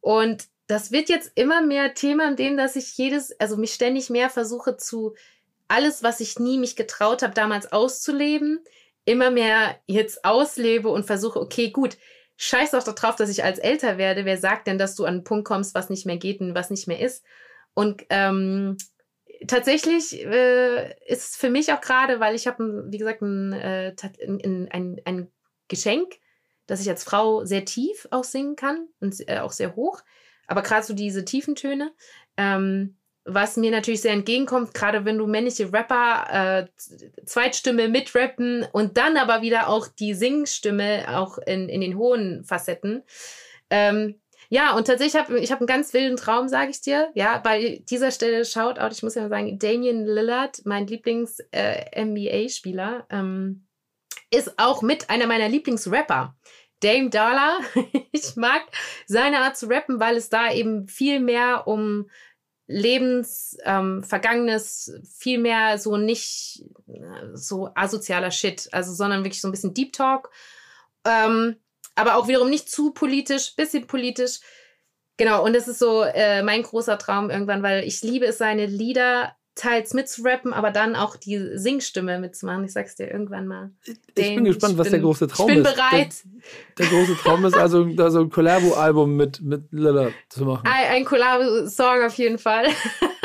[0.00, 4.10] Und das wird jetzt immer mehr Thema, in dem, dass ich jedes, also mich ständig
[4.10, 5.14] mehr versuche zu
[5.68, 8.64] alles, was ich nie mich getraut habe, damals auszuleben,
[9.04, 11.96] immer mehr jetzt auslebe und versuche, okay, gut,
[12.36, 14.24] scheiß doch darauf, dass ich als älter werde.
[14.24, 16.70] Wer sagt denn, dass du an einen Punkt kommst, was nicht mehr geht und was
[16.70, 17.24] nicht mehr ist?
[17.74, 18.76] Und ähm,
[19.46, 23.94] tatsächlich äh, ist für mich auch gerade, weil ich habe, wie gesagt, ein, äh,
[24.26, 25.32] ein, ein, ein,
[25.68, 26.14] Geschenk,
[26.68, 30.02] dass ich als Frau sehr tief auch singen kann und äh, auch sehr hoch.
[30.46, 31.92] Aber gerade so diese tiefen Töne,
[32.36, 32.96] ähm,
[33.26, 36.66] was mir natürlich sehr entgegenkommt, gerade wenn du männliche Rapper äh,
[37.24, 43.02] Zweitstimme mitrappen und dann aber wieder auch die Singstimme auch in, in den hohen Facetten.
[43.68, 47.10] Ähm, ja, und tatsächlich habe ich hab einen ganz wilden Traum, sage ich dir.
[47.14, 53.66] Ja, bei dieser Stelle Shoutout, ich muss ja sagen, Damian Lillard, mein Lieblings-NBA-Spieler, äh, ähm,
[54.30, 56.36] ist auch mit einer meiner Lieblingsrapper.
[56.80, 57.58] Dame Dollar.
[58.12, 58.62] ich mag
[59.06, 62.08] seine Art zu rappen, weil es da eben viel mehr um
[62.66, 69.48] Lebens, ähm, Vergangenes, viel mehr so nicht äh, so asozialer Shit, also sondern wirklich so
[69.48, 70.30] ein bisschen Deep Talk.
[71.04, 71.56] Ähm,
[71.94, 74.40] aber auch wiederum nicht zu politisch, bisschen politisch.
[75.16, 78.66] Genau, und das ist so äh, mein großer Traum irgendwann, weil ich liebe es, seine
[78.66, 82.64] Lieder teils mitzurappen, aber dann auch die Singstimme mitzumachen.
[82.64, 83.70] Ich sag's dir irgendwann mal.
[83.84, 85.56] Ich bin gespannt, ich was bin, der große Traum ist.
[85.56, 86.14] Ich bin bereit.
[86.78, 90.66] Der, der, große Traum ist also, also ein Collabo-Album mit, mit Lilla zu machen.
[90.66, 92.66] Ein, ein Collabo-Song auf jeden Fall.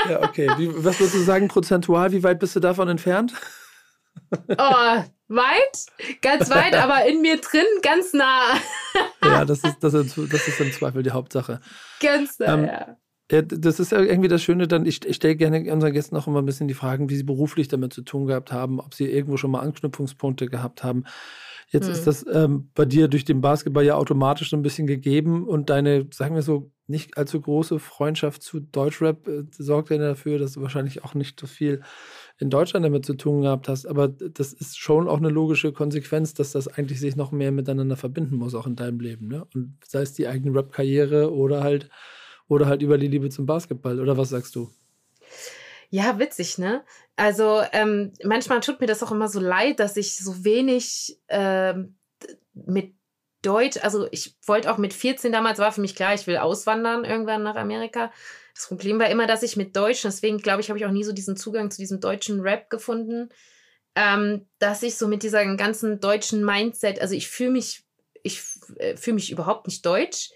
[0.10, 0.50] Ja, okay.
[0.58, 2.12] Wie, was würdest du sagen, prozentual?
[2.12, 3.36] Wie weit bist du davon entfernt?
[4.48, 5.86] Oh, weit,
[6.24, 8.56] ganz weit, aber in mir drin ganz nah.
[9.24, 11.62] ja, das ist, das, ist, das ist im Zweifel die Hauptsache.
[12.00, 12.98] Ganz nah, ähm, ja.
[13.32, 16.28] Ja, das ist ja irgendwie das Schöne, dann, ich, ich stelle gerne unseren Gästen auch
[16.28, 19.06] immer ein bisschen die Fragen, wie sie beruflich damit zu tun gehabt haben, ob sie
[19.06, 21.06] irgendwo schon mal Anknüpfungspunkte gehabt haben.
[21.70, 21.94] Jetzt hm.
[21.94, 25.70] ist das ähm, bei dir durch den Basketball ja automatisch so ein bisschen gegeben und
[25.70, 30.54] deine, sagen wir so, nicht allzu große Freundschaft zu Deutschrap äh, sorgt ja dafür, dass
[30.54, 31.82] du wahrscheinlich auch nicht so viel
[32.38, 33.86] in Deutschland damit zu tun gehabt hast.
[33.86, 37.96] Aber das ist schon auch eine logische Konsequenz, dass das eigentlich sich noch mehr miteinander
[37.96, 39.30] verbinden muss, auch in deinem Leben.
[39.30, 39.48] Ne?
[39.56, 41.88] Und sei es die eigene Rap-Karriere oder halt,
[42.52, 43.98] oder halt über die Liebe zum Basketball.
[44.02, 44.70] Oder was sagst du?
[45.90, 46.84] Ja, witzig, ne?
[47.16, 51.96] Also ähm, manchmal tut mir das auch immer so leid, dass ich so wenig ähm,
[52.54, 52.94] mit
[53.42, 57.06] Deutsch, also ich wollte auch mit 14 damals, war für mich klar, ich will auswandern
[57.06, 58.12] irgendwann nach Amerika.
[58.54, 61.06] Das Problem war immer, dass ich mit Deutsch, deswegen glaube ich, habe ich auch nie
[61.06, 63.30] so diesen Zugang zu diesem deutschen Rap gefunden,
[63.96, 67.86] ähm, dass ich so mit dieser ganzen deutschen Mindset, also ich fühle mich,
[68.24, 68.44] ich
[68.76, 70.32] äh, fühle mich überhaupt nicht deutsch,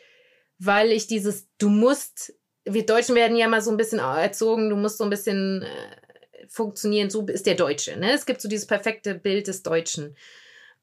[0.58, 2.34] weil ich dieses, du musst,
[2.64, 6.47] wir Deutschen werden ja mal so ein bisschen erzogen, du musst so ein bisschen äh,
[6.47, 7.97] funktionieren, so ist der Deutsche.
[7.97, 8.14] Ne?
[8.14, 10.16] Es gibt so dieses perfekte Bild des Deutschen.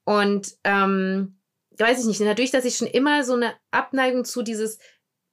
[0.04, 1.38] Und ähm,
[1.78, 4.78] weiß ich nicht, dadurch, dass ich schon immer so eine Abneigung zu dieses,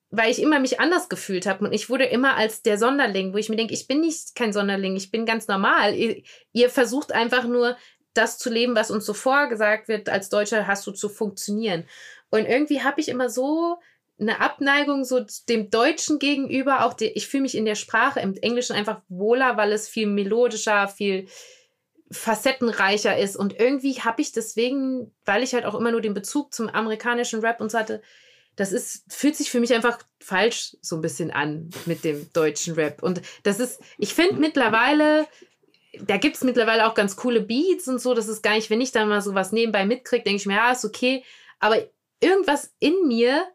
[0.09, 3.37] weil ich immer mich anders gefühlt habe und ich wurde immer als der Sonderling, wo
[3.37, 5.95] ich mir denke, ich bin nicht kein Sonderling, ich bin ganz normal.
[5.95, 7.77] Ihr, ihr versucht einfach nur
[8.13, 11.85] das zu leben, was uns so vorgesagt wird, als Deutscher hast du zu funktionieren.
[12.31, 13.77] Und irgendwie habe ich immer so
[14.19, 18.35] eine Abneigung so dem Deutschen gegenüber, auch die, ich fühle mich in der Sprache im
[18.35, 21.27] Englischen einfach wohler, weil es viel melodischer, viel
[22.11, 23.35] facettenreicher ist.
[23.35, 27.39] Und irgendwie habe ich deswegen, weil ich halt auch immer nur den Bezug zum amerikanischen
[27.41, 28.01] Rap und so hatte,
[28.55, 32.73] das ist, fühlt sich für mich einfach falsch so ein bisschen an mit dem deutschen
[32.73, 33.01] Rap.
[33.01, 35.27] Und das ist, ich finde mittlerweile,
[36.01, 38.13] da gibt es mittlerweile auch ganz coole Beats und so.
[38.13, 40.55] Das ist gar nicht, wenn ich da mal so was nebenbei mitkriege, denke ich mir,
[40.55, 41.23] ja, ist okay.
[41.59, 41.77] Aber
[42.19, 43.47] irgendwas in mir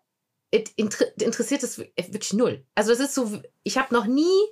[0.76, 2.64] interessiert es wirklich null.
[2.74, 4.46] Also das ist so, ich habe noch nie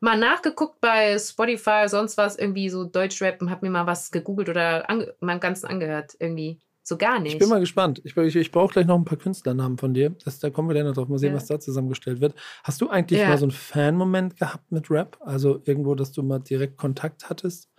[0.00, 4.48] mal nachgeguckt bei Spotify, sonst was, irgendwie so Deutschrap und habe mir mal was gegoogelt
[4.48, 4.86] oder
[5.20, 6.16] meinem Ganzen angehört.
[6.18, 7.34] Irgendwie so gar nicht.
[7.34, 8.00] Ich bin mal gespannt.
[8.04, 10.10] Ich, ich, ich brauche gleich noch ein paar Künstlernamen von dir.
[10.24, 11.08] Das, da kommen wir dann noch drauf.
[11.08, 11.36] Mal sehen, ja.
[11.36, 12.34] was da zusammengestellt wird.
[12.64, 13.28] Hast du eigentlich ja.
[13.28, 15.16] mal so einen Fan-Moment gehabt mit Rap?
[15.20, 17.70] Also irgendwo, dass du mal direkt Kontakt hattest?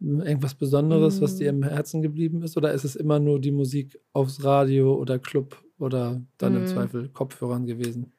[0.00, 1.22] Irgendwas Besonderes, mm.
[1.22, 1.64] was dir im mm.
[1.64, 2.56] Herzen geblieben ist?
[2.56, 7.08] Oder ist es immer nur die Musik aufs Radio oder Club oder dann im Zweifel
[7.08, 8.12] Kopfhörern gewesen?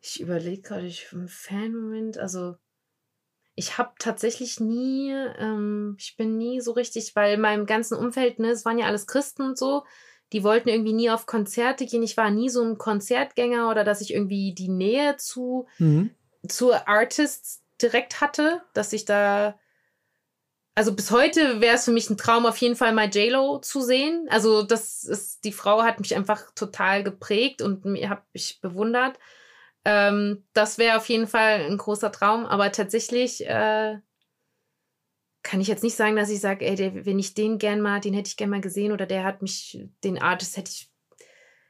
[0.00, 2.56] Ich überlege gerade, ich einen Fan-Moment, also
[3.54, 8.38] ich habe tatsächlich nie, ähm, ich bin nie so richtig, weil in meinem ganzen Umfeld,
[8.38, 9.84] ne, es waren ja alles Christen und so,
[10.32, 12.02] die wollten irgendwie nie auf Konzerte gehen.
[12.02, 16.10] Ich war nie so ein Konzertgänger oder dass ich irgendwie die Nähe zu, mhm.
[16.46, 19.58] zu Artists direkt hatte, dass ich da.
[20.76, 23.80] Also bis heute wäre es für mich ein Traum, auf jeden Fall mal JLo zu
[23.80, 24.26] sehen.
[24.28, 29.18] Also, das ist, die Frau hat mich einfach total geprägt und habe ich bewundert.
[29.86, 33.98] Ähm, das wäre auf jeden Fall ein großer Traum, aber tatsächlich äh,
[35.42, 38.00] kann ich jetzt nicht sagen, dass ich sage, ey, der, wenn ich den gern mal,
[38.00, 40.90] den hätte ich gern mal gesehen oder der hat mich, den Artist hätte ich.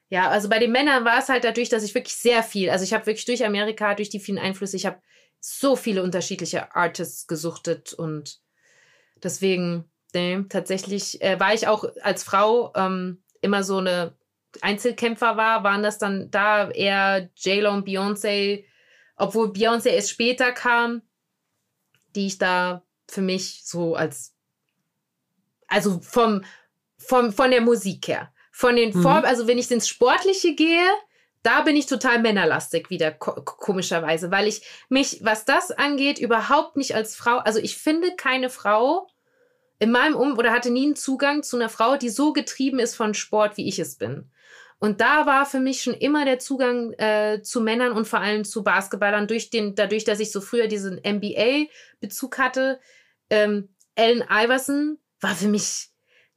[0.08, 2.82] Ja, also bei den Männern war es halt dadurch, dass ich wirklich sehr viel, also
[2.84, 5.00] ich habe wirklich durch Amerika, durch die vielen Einflüsse, ich habe
[5.38, 8.40] so viele unterschiedliche Artists gesuchtet und
[9.26, 14.16] deswegen, nee, tatsächlich äh, war ich auch als Frau ähm, immer so eine
[14.62, 18.64] Einzelkämpfer war, waren das dann da eher J-Lo und Beyoncé,
[19.16, 21.02] obwohl Beyoncé erst später kam,
[22.14, 24.34] die ich da für mich so als,
[25.66, 26.42] also vom,
[26.96, 29.02] vom, von der Musik her, von den mhm.
[29.02, 30.88] Formen, also wenn ich ins Sportliche gehe,
[31.42, 36.94] da bin ich total männerlastig wieder, komischerweise, weil ich mich, was das angeht, überhaupt nicht
[36.94, 39.08] als Frau, also ich finde keine Frau
[39.78, 42.94] in meinem Um- oder hatte nie einen Zugang zu einer Frau, die so getrieben ist
[42.94, 44.30] von Sport, wie ich es bin.
[44.78, 48.44] Und da war für mich schon immer der Zugang äh, zu Männern und vor allem
[48.44, 52.80] zu Basketballern durch den, dadurch, dass ich so früher diesen NBA-Bezug hatte.
[53.30, 55.88] Ähm, Allen Iverson war für mich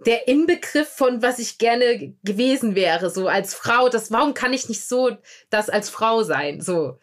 [0.06, 3.90] der Inbegriff von was ich gerne gewesen wäre, so als Frau.
[3.90, 5.18] Das, warum kann ich nicht so
[5.50, 6.62] das als Frau sein?
[6.62, 6.98] So,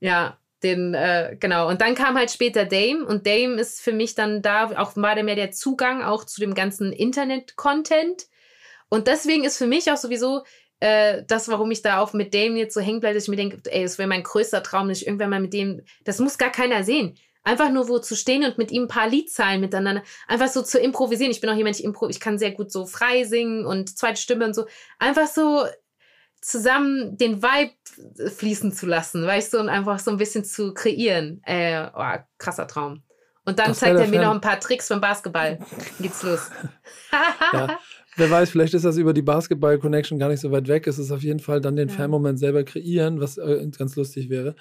[0.00, 1.68] ja, den, äh, genau.
[1.68, 5.14] Und dann kam halt später Dame und Dame ist für mich dann da auch war
[5.14, 8.26] der mehr der Zugang auch zu dem ganzen Internet-Content.
[8.88, 10.44] Und deswegen ist für mich auch sowieso
[10.80, 13.36] äh, das, warum ich da auch mit dem jetzt so hängen bleibe, dass ich mir
[13.36, 16.50] denke, ey, das wäre mein größter Traum, ich irgendwann mal mit dem, das muss gar
[16.50, 17.16] keiner sehen.
[17.44, 20.78] Einfach nur wo zu stehen und mit ihm ein paar Liedzeilen miteinander, einfach so zu
[20.78, 21.30] improvisieren.
[21.30, 24.20] Ich bin auch jemand, ich, impro ich kann sehr gut so frei singen und zweite
[24.20, 24.66] Stimme und so.
[24.98, 25.64] Einfach so
[26.40, 27.72] zusammen den Vibe
[28.30, 31.40] fließen zu lassen, weißt du, und einfach so ein bisschen zu kreieren.
[31.44, 33.02] Äh, oh, krasser Traum.
[33.44, 35.58] Und dann zeigt er mir noch ein paar Tricks vom Basketball.
[36.00, 36.50] Geht's los.
[37.52, 37.78] ja.
[38.16, 40.86] Wer weiß, vielleicht ist das über die Basketball-Connection gar nicht so weit weg.
[40.86, 41.94] Es ist auf jeden Fall dann den ja.
[41.94, 44.54] Fan-Moment selber kreieren, was äh, ganz lustig wäre.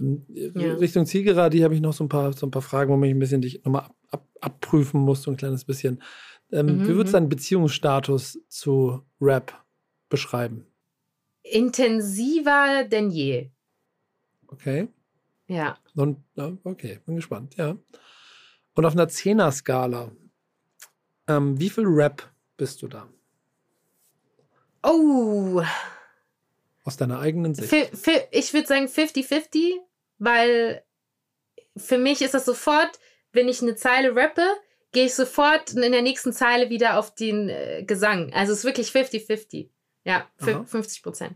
[0.00, 0.74] Ähm, ja.
[0.74, 3.18] Richtung Zielgerade habe ich noch so ein, paar, so ein paar Fragen, wo ich ein
[3.18, 6.02] bisschen dich nochmal ab, ab, abprüfen muss, so ein kleines bisschen.
[6.50, 7.24] Ähm, mhm, wie würdest du mhm.
[7.24, 9.52] deinen Beziehungsstatus zu Rap
[10.08, 10.66] beschreiben?
[11.44, 13.50] Intensiver denn je.
[14.48, 14.88] Okay.
[15.46, 15.78] Ja.
[15.94, 16.24] Und,
[16.64, 17.76] okay, bin gespannt, ja.
[18.74, 20.10] Und auf einer Zehner-Skala,
[21.28, 23.08] ähm, wie viel Rap bist du da?
[24.82, 25.62] Oh.
[26.82, 27.72] Aus deiner eigenen Sicht.
[28.30, 29.74] Ich würde sagen 50-50,
[30.18, 30.82] weil
[31.76, 32.98] für mich ist das sofort,
[33.32, 34.46] wenn ich eine Zeile rappe,
[34.92, 38.32] gehe ich sofort in der nächsten Zeile wieder auf den äh, Gesang.
[38.32, 39.68] Also es ist wirklich 50-50.
[40.04, 40.64] Ja, Aha.
[40.64, 41.34] 50 Prozent.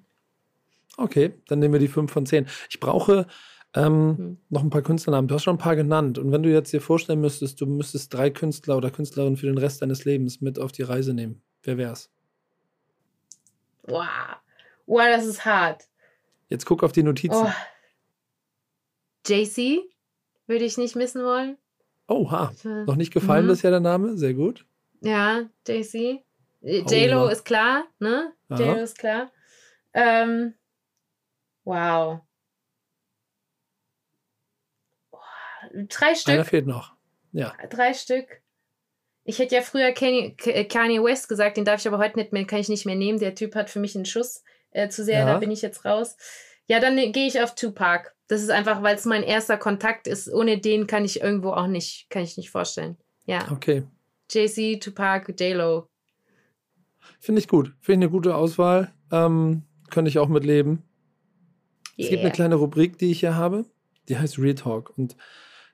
[0.96, 2.46] Okay, dann nehmen wir die 5 von 10.
[2.68, 3.26] Ich brauche
[3.74, 4.38] ähm, hm.
[4.48, 5.28] noch ein paar Künstlernamen.
[5.28, 6.18] Du hast schon ein paar genannt.
[6.18, 9.58] Und wenn du jetzt dir vorstellen müsstest, du müsstest drei Künstler oder Künstlerinnen für den
[9.58, 12.10] Rest deines Lebens mit auf die Reise nehmen, wer wär's?
[13.84, 14.06] Wow.
[14.86, 15.84] Wow, das ist hart.
[16.48, 17.46] Jetzt guck auf die Notizen.
[17.46, 17.52] Oh.
[19.26, 19.80] JC
[20.46, 21.58] würde ich nicht missen wollen.
[22.08, 22.52] Oha.
[22.64, 23.50] Noch nicht gefallen mhm.
[23.50, 24.16] bisher der Name?
[24.16, 24.64] Sehr gut.
[25.00, 26.22] Ja, JC.
[26.62, 28.32] J-Lo ist klar, ne?
[28.82, 29.30] Ist klar.
[29.92, 30.54] Ähm,
[31.64, 32.20] wow.
[35.72, 36.34] Drei Stück.
[36.34, 36.94] Einer fehlt noch.
[37.32, 37.54] Ja.
[37.68, 38.40] Drei Stück.
[39.24, 40.34] Ich hätte ja früher Kanye,
[40.68, 43.18] Kanye West gesagt, den darf ich aber heute nicht mehr, kann ich nicht mehr nehmen.
[43.18, 45.26] Der Typ hat für mich einen Schuss äh, zu sehr, ja.
[45.26, 46.16] da bin ich jetzt raus.
[46.66, 48.14] Ja, dann gehe ich auf Tupac.
[48.28, 50.32] Das ist einfach, weil es mein erster Kontakt ist.
[50.32, 52.96] Ohne den kann ich irgendwo auch nicht, kann ich nicht vorstellen.
[53.26, 53.50] Ja.
[53.50, 53.84] Okay.
[54.30, 55.88] JC, Tupac, J-Lo.
[57.20, 57.74] Finde ich gut.
[57.80, 58.92] Finde ich eine gute Auswahl.
[59.10, 60.82] Ähm, könnte ich auch mitleben.
[61.98, 62.04] Yeah.
[62.04, 63.64] Es gibt eine kleine Rubrik, die ich hier habe.
[64.08, 64.96] Die heißt Real Talk.
[64.96, 65.16] Und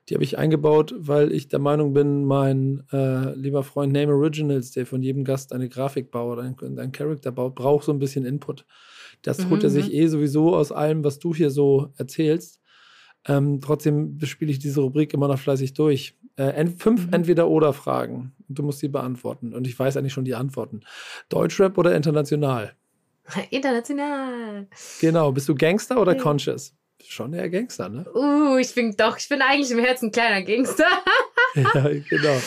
[0.09, 4.71] die habe ich eingebaut, weil ich der Meinung bin, mein äh, lieber Freund Name Originals,
[4.71, 8.25] der von jedem Gast eine Grafik baut, einen, einen Charakter baut, braucht so ein bisschen
[8.25, 8.65] Input.
[9.23, 9.49] Das mhm.
[9.49, 9.93] holt er sich mhm.
[9.93, 12.61] eh sowieso aus allem, was du hier so erzählst.
[13.27, 16.15] Ähm, trotzdem spiele ich diese Rubrik immer noch fleißig durch.
[16.37, 17.13] Äh, fünf mhm.
[17.13, 18.33] Entweder-Oder-Fragen.
[18.49, 19.53] Du musst sie beantworten.
[19.53, 20.81] Und ich weiß eigentlich schon die Antworten.
[21.29, 22.73] Deutschrap oder international?
[23.49, 24.67] International.
[24.99, 25.31] Genau.
[25.31, 26.75] Bist du Gangster oder Conscious?
[27.07, 28.05] schon eher Gangster, ne?
[28.13, 30.87] Uh, ich bin doch, ich bin eigentlich im Herzen ein kleiner Gangster.
[31.55, 32.41] ja, genau.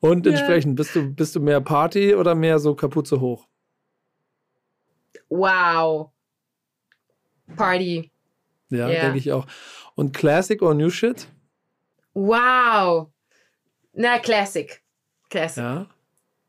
[0.00, 0.82] Und entsprechend, ja.
[0.82, 3.46] bist, du, bist du mehr Party oder mehr so Kapuze hoch?
[5.28, 6.10] Wow.
[7.56, 8.10] Party.
[8.70, 9.02] Ja, yeah.
[9.02, 9.46] denke ich auch.
[9.94, 11.28] Und Classic or New Shit?
[12.14, 13.11] Wow.
[13.92, 14.82] Na, Classic.
[15.30, 15.62] Classic.
[15.62, 15.86] Ja.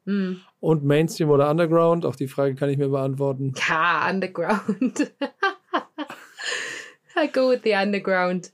[0.05, 0.41] Mm.
[0.59, 2.05] Und Mainstream oder Underground?
[2.05, 3.53] Auch die Frage kann ich mir beantworten.
[3.67, 5.11] Ja, Underground.
[7.15, 8.51] I go with the underground.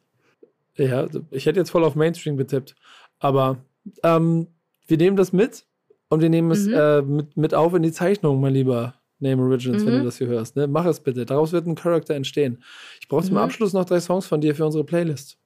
[0.76, 2.76] Ja, ich hätte jetzt voll auf Mainstream getippt.
[3.20, 3.58] Aber
[4.04, 4.48] ähm,
[4.88, 5.66] wir nehmen das mit
[6.10, 6.74] und wir nehmen es mhm.
[6.74, 9.88] äh, mit, mit auf in die Zeichnung, mein lieber Name Originals, mhm.
[9.88, 10.06] wenn du mhm.
[10.06, 10.56] das hier hörst.
[10.56, 10.68] Ne?
[10.68, 11.26] Mach es bitte.
[11.26, 12.64] Daraus wird ein Charakter entstehen.
[13.02, 13.40] Ich brauche zum mhm.
[13.40, 15.38] Abschluss noch drei Songs von dir für unsere Playlist.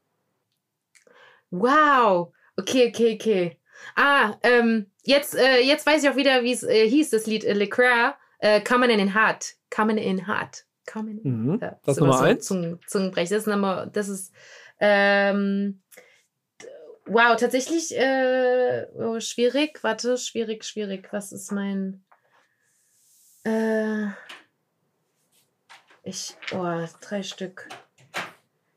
[1.49, 2.31] Wow.
[2.57, 3.59] Okay, okay, okay.
[3.95, 7.43] Ah, ähm, jetzt, äh, jetzt weiß ich auch wieder, wie es äh, hieß, das Lied
[7.43, 9.55] äh, Le Croix, äh, Coming in Heart.
[9.69, 10.65] Coming in Heart.
[10.85, 11.19] Coming.
[11.23, 11.59] Mhm.
[11.61, 12.45] Ja, das ist Nummer so eins.
[12.45, 13.29] Zungen, Zungenbrech.
[13.29, 14.33] Das ist Nummer, das ist
[14.79, 15.81] ähm,
[17.05, 19.83] wow, tatsächlich äh, oh, schwierig.
[19.83, 21.07] Warte, schwierig, schwierig.
[21.11, 22.03] Was ist mein
[23.45, 24.07] äh,
[26.03, 27.69] ich, oh, drei Stück.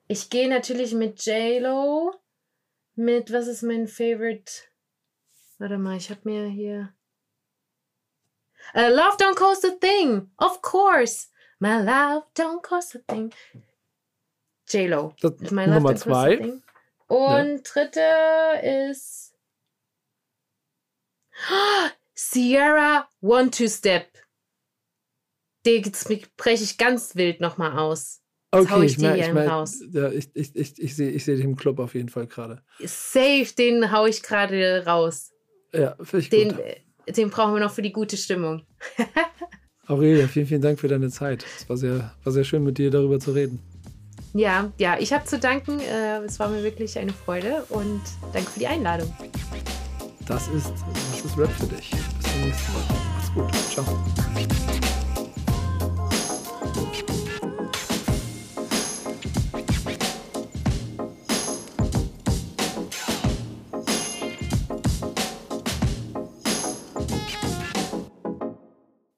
[0.08, 2.14] Ich gehe natürlich mit J-Lo.
[2.96, 4.50] Mit, was ist mein Favorite?
[5.58, 6.92] Warte mal, ich habe mir hier.
[8.74, 10.30] Uh, Love Don't Cost a Thing.
[10.38, 11.28] Of course.
[11.58, 13.32] My love don't cost a thing.
[14.68, 15.14] J-Lo.
[15.50, 16.60] My love Nummer zwei.
[17.06, 17.58] Und ja.
[17.62, 19.34] dritte ist
[22.14, 24.18] Sierra One Two Step.
[25.64, 25.82] Den
[26.36, 28.22] breche ich ganz wild nochmal aus.
[28.50, 29.82] Okay, hau ich, ich, mein, ich, mein, raus.
[29.92, 32.62] Ja, ich, ich, ich, ich sehe ich seh dich im Club auf jeden Fall gerade.
[32.80, 35.32] Safe, den hau ich gerade raus.
[35.72, 37.16] Ja, finde ich den, gut.
[37.16, 38.62] Den brauchen wir noch für die gute Stimmung.
[39.86, 41.44] Aurelia, vielen, vielen Dank für deine Zeit.
[41.56, 43.60] Es war sehr, war sehr schön, mit dir darüber zu reden.
[44.34, 45.80] Ja, ja, ich habe zu danken.
[45.80, 49.14] Äh, es war mir wirklich eine Freude und danke für die Einladung.
[50.26, 50.72] Das ist,
[51.12, 51.90] das ist Rap für dich.
[51.90, 52.82] Bis zum nächsten Mal.
[53.14, 53.54] Mach's gut.
[53.70, 54.65] Ciao.